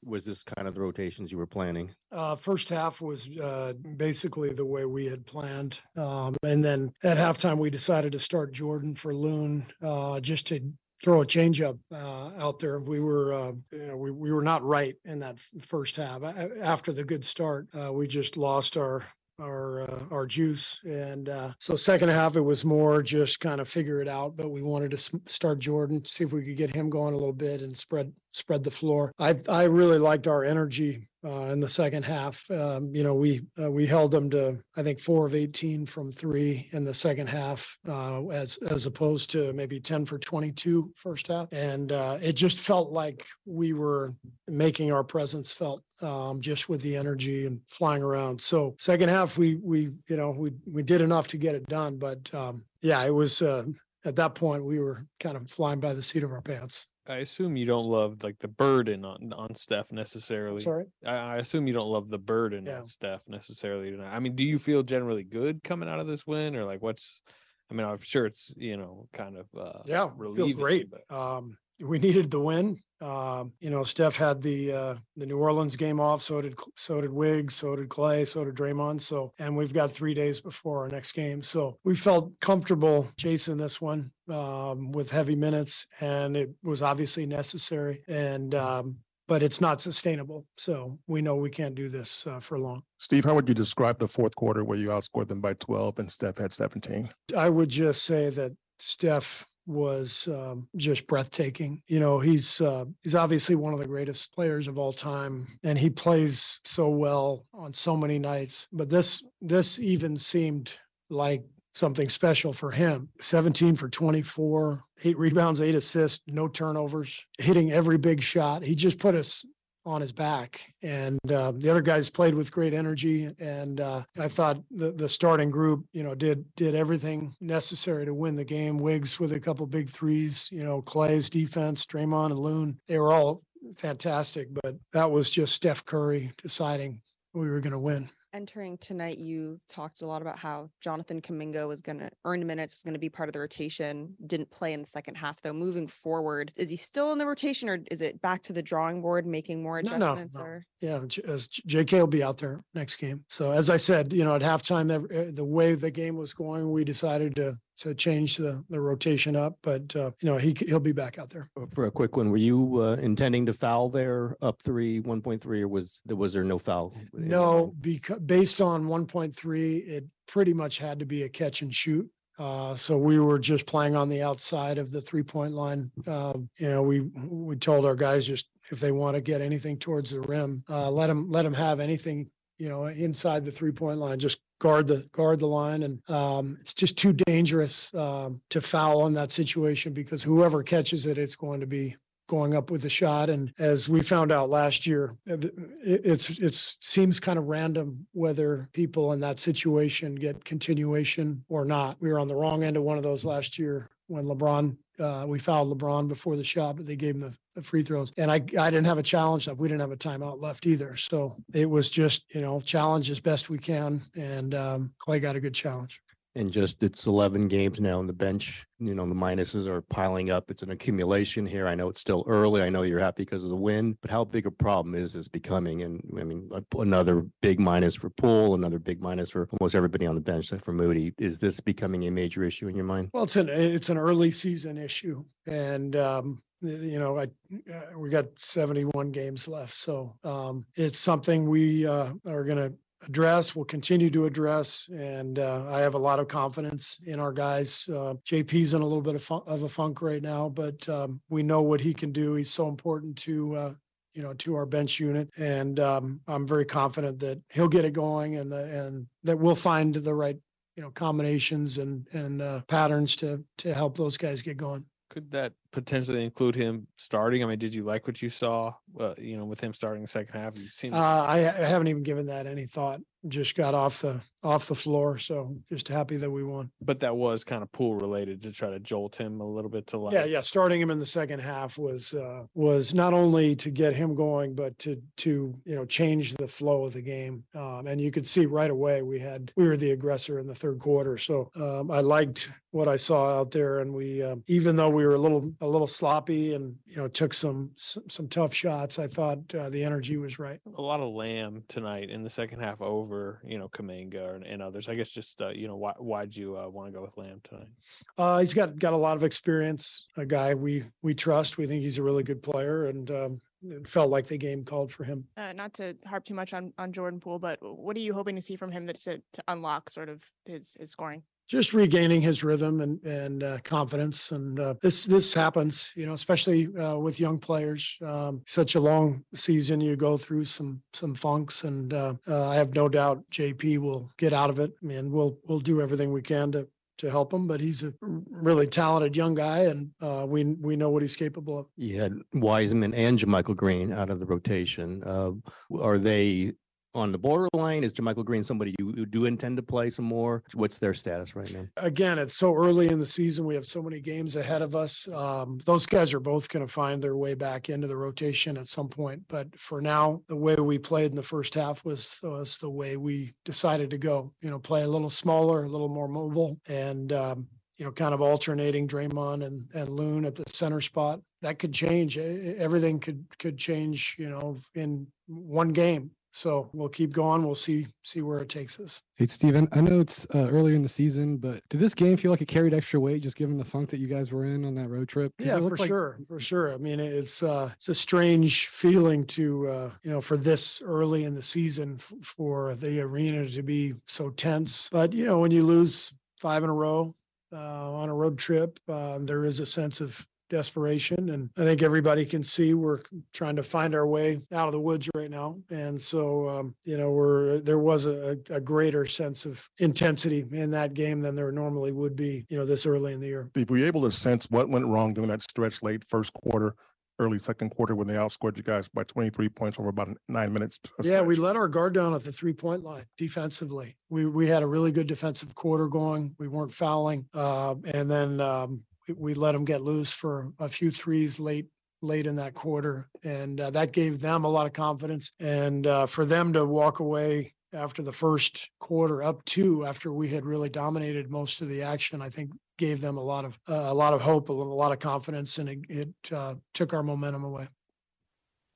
[0.06, 1.92] Was this kind of the rotations you were planning?
[2.12, 5.80] Uh, first half was uh, basically the way we had planned.
[5.96, 10.74] Um, and then at halftime, we decided to start Jordan for Loon uh, just to
[11.04, 12.80] throw a changeup uh, out there.
[12.80, 16.24] We were uh, you know, we we were not right in that first half.
[16.24, 19.04] After the good start, uh, we just lost our
[19.40, 23.68] our uh, our juice, and uh, so second half it was more just kind of
[23.68, 24.36] figure it out.
[24.36, 27.34] But we wanted to start Jordan, see if we could get him going a little
[27.34, 29.12] bit and spread spread the floor.
[29.20, 32.50] I I really liked our energy uh, in the second half.
[32.52, 36.12] Um, you know, we uh, we held them to I think four of eighteen from
[36.12, 41.28] three in the second half, uh, as as opposed to maybe ten for 22 first
[41.28, 44.12] half, and uh, it just felt like we were
[44.48, 48.42] making our presence felt um, just with the energy and flying around.
[48.42, 51.98] So second half, we we you know we we did enough to get it done,
[51.98, 53.42] but um, yeah, it was.
[53.42, 53.64] Uh,
[54.06, 56.88] at that point, we were kind of flying by the seat of our pants.
[57.08, 60.62] I assume you don't love like the burden on on Steph necessarily.
[60.62, 62.80] Sorry, I, I assume you don't love the burden yeah.
[62.80, 64.14] on Steph necessarily tonight.
[64.14, 67.22] I mean, do you feel generally good coming out of this win, or like what's?
[67.70, 70.90] I mean, I'm sure it's you know kind of uh, yeah, feel great.
[70.90, 71.16] But...
[71.16, 72.80] Um, we needed the win.
[73.02, 76.22] Um, you know, Steph had the uh, the New Orleans game off.
[76.22, 77.56] So did so did Wiggs.
[77.56, 78.26] So did Klay.
[78.26, 79.02] So did Draymond.
[79.02, 81.44] So and we've got three days before our next game.
[81.44, 87.26] So we felt comfortable chasing this one um, with heavy minutes, and it was obviously
[87.26, 88.04] necessary.
[88.08, 88.98] And um,
[89.28, 90.46] but it's not sustainable.
[90.58, 92.84] So we know we can't do this uh, for long.
[93.00, 96.12] Steve, how would you describe the fourth quarter where you outscored them by 12 and
[96.12, 97.10] Steph had 17?
[97.36, 101.82] I would just say that Steph was um, just breathtaking.
[101.88, 105.78] You know, he's uh, he's obviously one of the greatest players of all time, and
[105.78, 108.68] he plays so well on so many nights.
[108.72, 110.74] But this this even seemed
[111.10, 111.44] like
[111.74, 113.10] something special for him.
[113.20, 118.64] 17 for 24, eight rebounds, eight assists, no turnovers, hitting every big shot.
[118.64, 119.46] He just put us
[119.86, 120.74] on his back.
[120.82, 123.34] And uh, the other guys played with great energy.
[123.40, 128.14] And uh, I thought the, the starting group, you know, did did everything necessary to
[128.14, 128.78] win the game.
[128.78, 133.14] Wiggs with a couple big threes, you know, Klay's defense, Draymond and Loon, they were
[133.14, 133.44] all
[133.78, 134.48] fantastic.
[134.64, 137.02] But that was just Steph Curry deciding
[137.34, 138.10] we were going to win.
[138.38, 142.74] Entering tonight, you talked a lot about how Jonathan Kuminga was going to earn minutes,
[142.74, 144.16] was going to be part of the rotation.
[144.26, 145.54] Didn't play in the second half, though.
[145.54, 149.04] Moving forward, is he still in the rotation, or is it back to the drawing
[149.04, 150.36] board, making more adjustments?
[150.36, 150.48] no, no.
[150.50, 153.24] Or Yeah, J- as J- JK will be out there next game.
[153.28, 156.72] So as I said, you know, at halftime, uh, the way the game was going,
[156.72, 159.58] we decided to to change the the rotation up.
[159.62, 161.48] But uh, you know, he, he'll be back out there.
[161.74, 165.42] For a quick one, were you uh, intending to foul there up three, one point
[165.42, 166.94] three, or was there was there no foul?
[167.14, 172.10] No, because based on 1.3, it pretty much had to be a catch and shoot.
[172.40, 175.92] Uh, so we were just playing on the outside of the three point line.
[176.08, 179.78] Uh, you know, we we told our guys just if they want to get anything
[179.78, 182.30] towards the rim, uh, let them let them have anything.
[182.64, 186.58] You know, inside the three point line, just guard the guard the line, and um,
[186.62, 191.36] it's just too dangerous um, to foul in that situation because whoever catches it, it's
[191.36, 191.98] going to be
[192.30, 193.30] going up with a shot.
[193.30, 198.08] And as we found out last year, uh, it, it's it's seems kind of random
[198.14, 201.98] whether people in that situation get continuation or not.
[202.00, 204.78] We were on the wrong end of one of those last year when LeBron.
[204.98, 208.12] Uh, we fouled LeBron before the shot, but they gave him the, the free throws.
[208.18, 209.60] And I, I didn't have a challenge left.
[209.60, 210.96] We didn't have a timeout left either.
[210.96, 214.02] So it was just, you know, challenge as best we can.
[214.16, 216.02] And um, Klay got a good challenge.
[216.36, 218.66] And just it's eleven games now on the bench.
[218.80, 220.50] You know the minuses are piling up.
[220.50, 221.68] It's an accumulation here.
[221.68, 222.64] I know it's still early.
[222.64, 225.28] I know you're happy because of the win, but how big a problem is this
[225.28, 225.84] becoming?
[225.84, 230.16] And I mean, another big minus for Poole, another big minus for almost everybody on
[230.16, 231.14] the bench, except for Moody.
[231.20, 233.12] Is this becoming a major issue in your mind?
[233.14, 237.24] Well, it's an it's an early season issue, and um, you know, I
[237.72, 242.58] uh, we got seventy one games left, so um, it's something we uh, are going
[242.58, 242.74] to
[243.08, 243.56] address.
[243.56, 247.88] We'll continue to address, and uh, I have a lot of confidence in our guys.
[247.90, 251.22] Uh, JP's in a little bit of, fun- of a funk right now, but um,
[251.30, 252.34] we know what he can do.
[252.36, 253.56] He's so important to.
[253.56, 253.74] Uh,
[254.16, 257.94] you know, to our bench unit, and um, I'm very confident that he'll get it
[257.94, 260.38] going, and the, and that we'll find the right
[260.76, 264.86] you know combinations and and uh, patterns to to help those guys get going.
[265.10, 267.44] Could that potentially include him starting?
[267.44, 268.74] I mean, did you like what you saw?
[268.98, 271.88] Uh, you know, with him starting the second half, you seem Uh, I, I haven't
[271.90, 273.02] even given that any thought.
[273.30, 276.70] Just got off the off the floor, so just happy that we won.
[276.82, 279.88] but that was kind of Poole related to try to jolt him a little bit
[279.88, 280.42] to like Yeah, yeah.
[280.42, 284.54] Starting him in the second half was uh, was not only to get him going,
[284.56, 287.46] but to to you know change the flow of the game.
[287.56, 290.56] Um, and you could see right away we had we were the aggressor in the
[290.56, 291.18] third quarter.
[291.18, 295.06] So um, I liked what I saw out there, and we um, even though we
[295.06, 299.00] were a little a little sloppy and you know took some some, some tough shots,
[299.00, 300.60] I thought uh, the energy was right.
[300.78, 304.62] a lot of lamb tonight in the second half over you know Kuminga and, and
[304.62, 304.90] others.
[304.90, 307.42] I guess just uh, you know why why'd you uh, want to go with lamb
[307.44, 307.70] tonight?
[308.18, 310.08] Uh, he's got got a lot of experience.
[310.18, 311.58] A guy we we trust.
[311.58, 314.92] We think he's a really good player, and um, it felt like the game called
[314.92, 315.26] for him.
[315.38, 318.36] Uh, not to harp too much on, on Jordan Poole, but what are you hoping
[318.36, 321.24] to see from him that to, to unlock sort of his his scoring?
[321.48, 326.14] Just regaining his rhythm and and uh, confidence, and uh, this this happens, you know,
[326.14, 327.98] especially uh, with young players.
[328.02, 332.56] Um, such a long season, you go through some some funks, and uh, uh, I
[332.56, 334.72] have no doubt JP will get out of it.
[334.82, 336.68] I mean, we'll we'll do everything we can to
[336.98, 340.90] to help him, but he's a really talented young guy, and uh, we we know
[340.90, 341.66] what he's capable of.
[341.76, 345.04] You had Wiseman and JaMychal Green out of the rotation.
[345.04, 345.32] Uh,
[345.80, 346.54] are they
[346.96, 347.84] on the borderline?
[347.84, 350.44] Is JaMychal Green somebody you, you do intend to play some more?
[350.54, 351.68] What's their status right now?
[351.78, 353.46] again, it's so early in the season.
[353.46, 355.08] We have so many games ahead of us.
[355.10, 358.68] Um, those guys are both going to find their way back into the rotation at
[358.68, 359.22] some point.
[359.28, 362.98] But for now, the way we played in the first half was was the way
[362.98, 364.32] we decided to go.
[364.42, 368.14] You know, play a little smaller, a little more mobile, and um, you know, kind
[368.14, 371.22] of alternating Draymond and and Loon at the center spot.
[371.42, 372.18] That could change.
[372.18, 374.16] Everything could could change.
[374.18, 376.12] You know, in one game.
[376.36, 377.46] So we'll keep going.
[377.46, 379.04] We'll see see where it takes us.
[379.18, 382.32] Hey, Steven, I know it's uh, earlier in the season, but did this game feel
[382.32, 384.74] like it carried extra weight just given the funk that you guys were in on
[384.76, 385.32] that road trip?
[385.38, 386.74] Yeah, for like- sure, for sure.
[386.74, 391.26] I mean, it's uh, it's a strange feeling to uh, you know for this early
[391.26, 394.90] in the season f- for the arena to be so tense.
[394.92, 397.14] But you know, when you lose five in a row
[397.54, 401.82] uh, on a road trip, uh, there is a sense of desperation, and I think
[401.82, 403.02] everybody can see we're
[403.34, 405.58] trying to find our way out of the woods right now.
[405.70, 410.72] And so, um, you know, we're there was a, a greater sense of intensity in
[410.72, 413.50] that game than there normally would be, you know, this early in the year.
[413.52, 416.76] Steve, were you able to sense what went wrong during that stretch late first quarter,
[417.20, 420.80] early second quarter when they outscored you guys by 23 points over about nine minutes?
[421.02, 423.96] Yeah, we let our guard down at the three point line defensively.
[424.10, 426.36] We we had a really good defensive quarter going.
[426.38, 428.84] We weren't fouling, uh, and then um,
[429.18, 431.68] we, let them get loose for a few threes late
[432.02, 435.32] late in that quarter, and uh, that gave them a lot of confidence.
[435.40, 440.30] And uh, for them to walk away after the first quarter, up two after we
[440.30, 442.22] had really dominated most of the action.
[442.22, 445.00] I think gave them a lot of uh, a lot of hope, a lot of
[445.00, 447.68] confidence, and it, it uh, took our momentum away.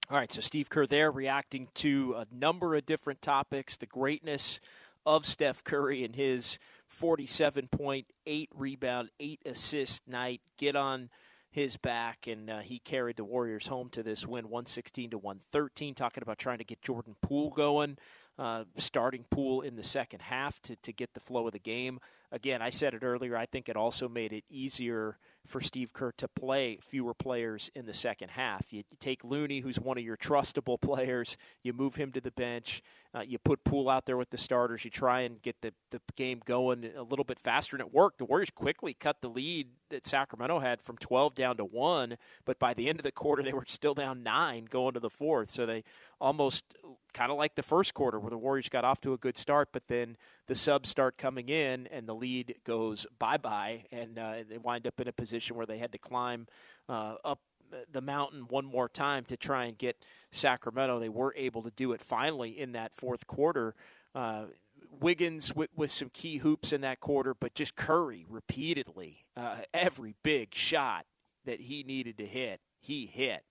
[0.09, 4.61] All right, so Steve Kerr there reacting to a number of different topics, the greatness
[5.05, 6.59] of Steph Curry and his
[6.89, 10.41] 47.8 rebound, 8 assist night.
[10.57, 11.09] Get on
[11.49, 15.95] his back, and uh, he carried the Warriors home to this win, 116 to 113.
[15.95, 17.97] Talking about trying to get Jordan Poole going,
[18.38, 21.99] uh, starting Poole in the second half to, to get the flow of the game.
[22.31, 23.38] Again, I said it earlier.
[23.38, 27.85] I think it also made it easier for Steve Kerr to play fewer players in
[27.85, 28.73] the second half.
[28.73, 32.31] You, you take Looney, who's one of your trustable players, you move him to the
[32.31, 32.83] bench,
[33.18, 35.99] uh, you put Poole out there with the starters, you try and get the, the
[36.15, 38.20] game going a little bit faster, and it worked.
[38.20, 42.59] The Warriors quickly cut the lead that Sacramento had from 12 down to 1, but
[42.59, 45.49] by the end of the quarter, they were still down 9 going to the fourth.
[45.49, 45.84] So they
[46.20, 46.76] almost
[47.13, 49.70] kind of like the first quarter where the Warriors got off to a good start,
[49.72, 54.36] but then the subs start coming in and the lead goes bye bye, and uh,
[54.47, 56.47] they wind up in a position where they had to climb
[56.88, 57.39] uh, up
[57.91, 60.01] the mountain one more time to try and get
[60.32, 60.99] Sacramento.
[60.99, 63.76] They were able to do it finally in that fourth quarter.
[64.15, 64.45] Uh,
[64.99, 70.15] Wiggins with, with some key hoops in that quarter, but just Curry repeatedly, uh, every
[70.24, 71.05] big shot
[71.45, 73.43] that he needed to hit, he hit.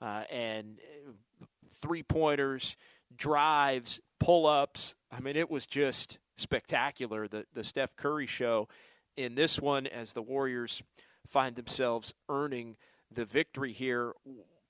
[0.00, 2.76] Uh, and uh, three pointers,
[3.16, 4.94] drives, pull ups.
[5.10, 8.68] I mean, it was just spectacular, the, the Steph Curry show
[9.16, 10.82] in this one as the Warriors
[11.26, 12.76] find themselves earning
[13.14, 14.12] the victory here.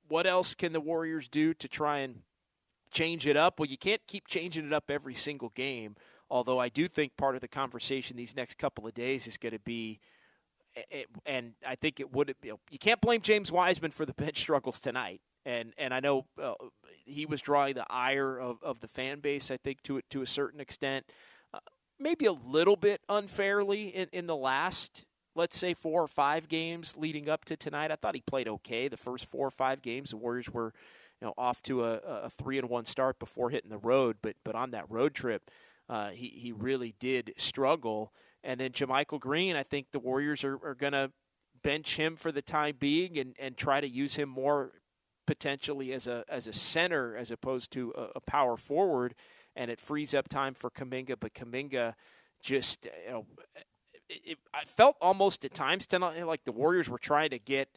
[0.09, 2.23] What else can the Warriors do to try and
[2.91, 3.59] change it up?
[3.59, 5.97] Well, you can't keep changing it up every single game.
[6.31, 9.53] Although I do think part of the conversation these next couple of days is going
[9.53, 10.01] to be,
[11.27, 12.35] and I think it would.
[12.43, 16.55] You can't blame James Wiseman for the bench struggles tonight, and and I know uh,
[17.05, 19.51] he was drawing the ire of, of the fan base.
[19.51, 21.05] I think to to a certain extent,
[21.53, 21.59] uh,
[22.01, 25.05] maybe a little bit unfairly in, in the last
[25.35, 27.91] let's say four or five games leading up to tonight.
[27.91, 30.11] I thought he played okay the first four or five games.
[30.11, 30.73] The Warriors were,
[31.21, 34.37] you know, off to a, a three and one start before hitting the road, but
[34.45, 35.51] but on that road trip,
[35.89, 38.13] uh, he he really did struggle.
[38.45, 41.13] And then JaMychal Green, I think the Warriors are, are going to
[41.63, 44.73] bench him for the time being and, and try to use him more
[45.27, 49.15] potentially as a as a center as opposed to a, a power forward,
[49.55, 51.17] and it frees up time for Kuminga.
[51.19, 51.95] But Kuminga
[52.43, 53.27] just you know
[54.25, 57.69] it, I felt almost at times tonight like the Warriors were trying to get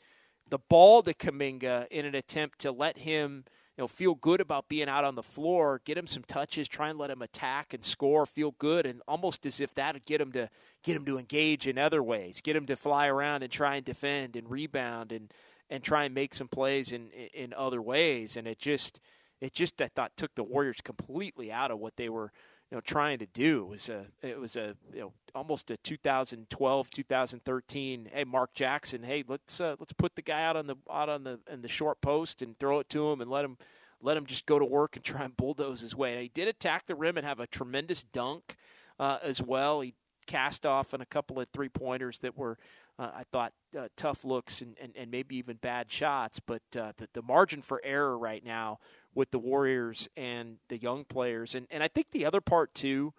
[0.50, 3.46] the ball to Kuminga in an attempt to let him
[3.78, 6.90] you know feel good about being out on the floor, get him some touches, try
[6.90, 10.32] and let him attack and score, feel good, and almost as if that'd get him
[10.34, 10.50] to
[10.84, 13.86] get him to engage in other ways, get him to fly around and try and
[13.86, 15.32] defend and rebound and
[15.70, 18.38] and try and make some plays in in other ways.
[18.38, 19.00] And it just
[19.42, 22.32] it just I thought took the Warriors completely out of what they were
[22.72, 23.64] you know trying to do.
[23.64, 28.10] It was a it was a you know almost a 2012 2013.
[28.14, 29.04] Hey, Mark Jackson.
[29.04, 31.68] Hey, let's uh, let's put the guy out on the out on the in the
[31.68, 33.58] short post and throw it to him and let him
[34.02, 36.14] let him just go to work and try and bulldoze his way.
[36.14, 38.56] And he did attack the rim and have a tremendous dunk
[39.00, 39.82] uh, as well.
[39.82, 39.96] He
[40.26, 42.58] cast off on a couple of three pointers that were,
[42.98, 46.40] uh, I thought, uh, tough looks and, and, and, maybe even bad shots.
[46.40, 48.80] But uh, the, the margin for error right now
[49.16, 51.56] with the Warriors and the young players.
[51.56, 53.14] And, and I think the other part, too,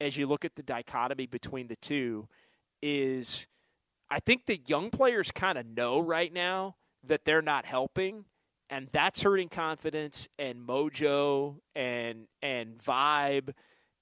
[0.00, 2.28] as you look at the dichotomy between the two,
[2.80, 3.48] is
[4.08, 8.24] I think the young players kind of know right now that they're not helping.
[8.70, 13.52] And that's hurting confidence and mojo and and vibe.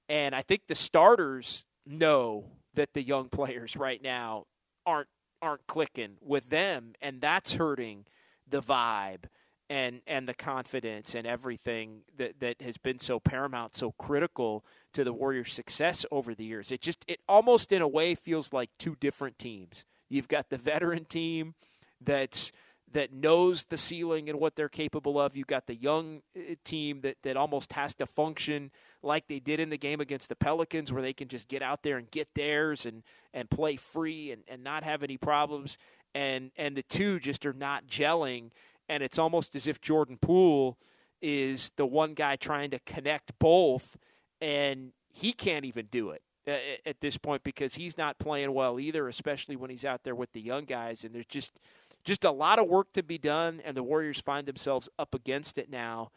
[0.08, 4.46] And I think the starters know that the young players right now
[4.86, 5.08] aren't
[5.42, 8.06] aren't clicking with them and that's hurting
[8.48, 9.24] the vibe
[9.70, 15.04] and and the confidence and everything that that has been so paramount, so critical to
[15.04, 16.70] the Warriors' success over the years.
[16.70, 19.84] It just it almost in a way feels like two different teams.
[20.08, 21.54] You've got the veteran team
[22.00, 22.52] that's
[22.94, 25.36] that knows the ceiling and what they're capable of.
[25.36, 28.70] You've got the young uh, team that, that almost has to function
[29.02, 31.82] like they did in the game against the Pelicans, where they can just get out
[31.82, 33.02] there and get theirs and,
[33.32, 35.76] and play free and, and not have any problems.
[36.14, 38.50] And and the two just are not gelling
[38.88, 40.78] and it's almost as if Jordan Poole
[41.22, 43.96] is the one guy trying to connect both,
[44.40, 48.78] and he can't even do it uh, at this point because he's not playing well
[48.78, 51.04] either, especially when he's out there with the young guys.
[51.04, 51.58] And there's just
[52.04, 55.56] just a lot of work to be done, and the Warriors find themselves up against
[55.56, 56.10] it now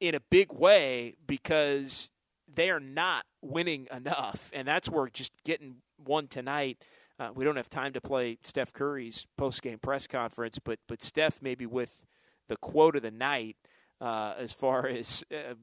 [0.00, 2.10] in a big way because
[2.52, 6.82] they are not winning enough, and that's where just getting one tonight.
[7.18, 11.02] Uh, we don't have time to play Steph Curry's post game press conference, but but
[11.02, 12.06] Steph maybe with
[12.48, 13.56] the quote of the night
[14.00, 15.54] uh, as far as uh,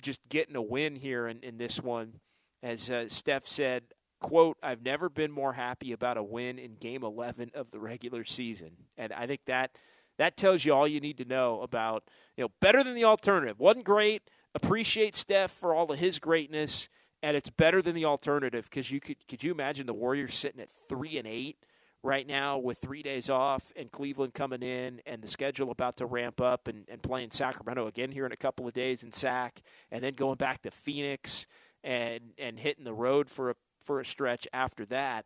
[0.00, 2.20] just getting a win here in, in this one.
[2.62, 3.84] As uh, Steph said,
[4.20, 8.24] quote, I've never been more happy about a win in game 11 of the regular
[8.24, 8.72] season.
[8.96, 9.72] And I think that
[10.18, 12.04] that tells you all you need to know about,
[12.36, 13.60] you know, better than the alternative.
[13.60, 14.22] Wasn't great.
[14.54, 16.88] Appreciate Steph for all of his greatness,
[17.26, 20.60] and it's better than the alternative because you could could you imagine the Warriors sitting
[20.60, 21.56] at three and eight
[22.04, 26.06] right now with three days off and Cleveland coming in and the schedule about to
[26.06, 29.60] ramp up and, and playing Sacramento again here in a couple of days in Sac
[29.90, 31.48] and then going back to Phoenix
[31.82, 35.24] and and hitting the road for a for a stretch after that.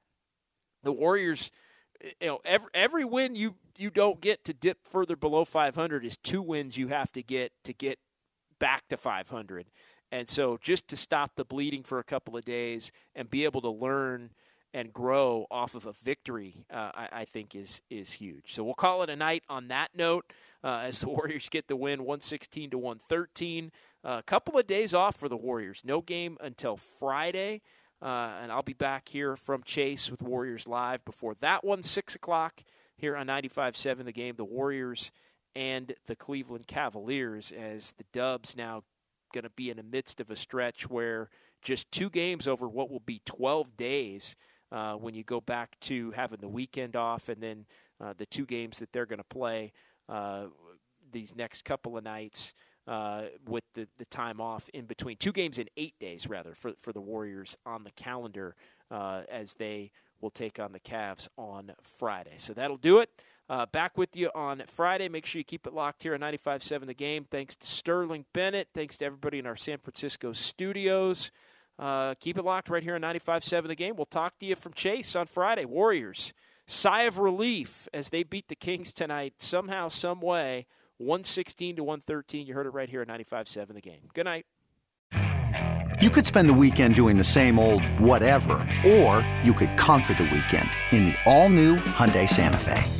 [0.82, 1.50] The Warriors,
[2.02, 6.16] you know, every every win you you don't get to dip further below 500 is
[6.16, 7.98] two wins you have to get to get
[8.58, 9.66] back to 500.
[10.12, 13.60] And so just to stop the bleeding for a couple of days and be able
[13.60, 14.30] to learn
[14.72, 18.54] and grow off of a victory, uh, I, I, think is is huge.
[18.54, 20.32] So we'll call it a night on that note
[20.62, 23.72] uh, as the Warriors get the win, 116 to 113.
[24.04, 25.82] Uh, a couple of days off for the Warriors.
[25.84, 27.62] No game until Friday.
[28.02, 32.14] Uh, and I'll be back here from Chase with Warriors Live before that one, 6
[32.14, 32.62] o'clock
[32.96, 34.36] here on 95.7 The Game.
[34.36, 35.10] The Warriors
[35.54, 38.84] and the Cleveland Cavaliers as the Dubs now
[39.32, 41.30] going to be in the midst of a stretch where
[41.62, 44.36] just two games over what will be 12 days
[44.72, 47.66] uh, when you go back to having the weekend off and then
[48.00, 49.72] uh, the two games that they're going to play
[50.08, 50.44] uh,
[51.12, 52.54] these next couple of nights
[52.86, 55.16] uh, with the, the time off in between.
[55.16, 58.56] Two games in eight days, rather, for, for the Warriors on the calendar
[58.90, 62.34] uh, as they will take on the Cavs on Friday.
[62.36, 63.10] So that'll do it.
[63.50, 65.08] Uh, back with you on Friday.
[65.08, 67.26] Make sure you keep it locked here on 95.7 The Game.
[67.28, 68.68] Thanks to Sterling Bennett.
[68.72, 71.32] Thanks to everybody in our San Francisco studios.
[71.76, 73.96] Uh, keep it locked right here on 95.7 The Game.
[73.96, 75.64] We'll talk to you from Chase on Friday.
[75.64, 76.32] Warriors,
[76.68, 80.66] sigh of relief as they beat the Kings tonight somehow, some way.
[80.98, 82.46] 116 to 113.
[82.46, 84.10] You heard it right here at 95.7 The Game.
[84.14, 84.46] Good night.
[86.00, 90.22] You could spend the weekend doing the same old whatever, or you could conquer the
[90.22, 92.99] weekend in the all-new Hyundai Santa Fe.